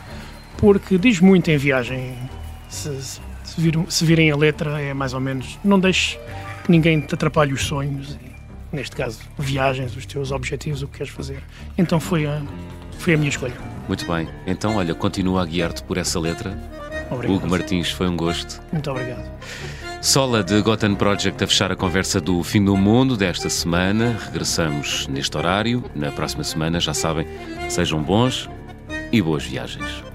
[0.64, 2.18] porque diz muito em viagem.
[2.70, 3.20] Se,
[3.56, 5.60] se, se virem a letra, é mais ou menos.
[5.64, 6.18] Não deixes
[6.64, 10.97] que ninguém te atrapalhe os sonhos, e, neste caso, viagens, os teus objetivos, o que
[10.97, 11.43] queres fazer.
[11.78, 12.41] Então foi a,
[12.97, 13.54] foi a minha escolha.
[13.88, 14.28] Muito bem.
[14.47, 16.58] Então, olha, continua a guiar-te por essa letra.
[17.12, 17.36] Obrigado.
[17.36, 18.62] Hugo Martins, foi um gosto.
[18.72, 19.30] Muito obrigado.
[20.01, 24.18] Sola de Gotham Project a fechar a conversa do fim do mundo desta semana.
[24.26, 25.84] Regressamos neste horário.
[25.95, 27.28] Na próxima semana, já sabem,
[27.70, 28.49] sejam bons
[29.12, 30.12] e boas viagens.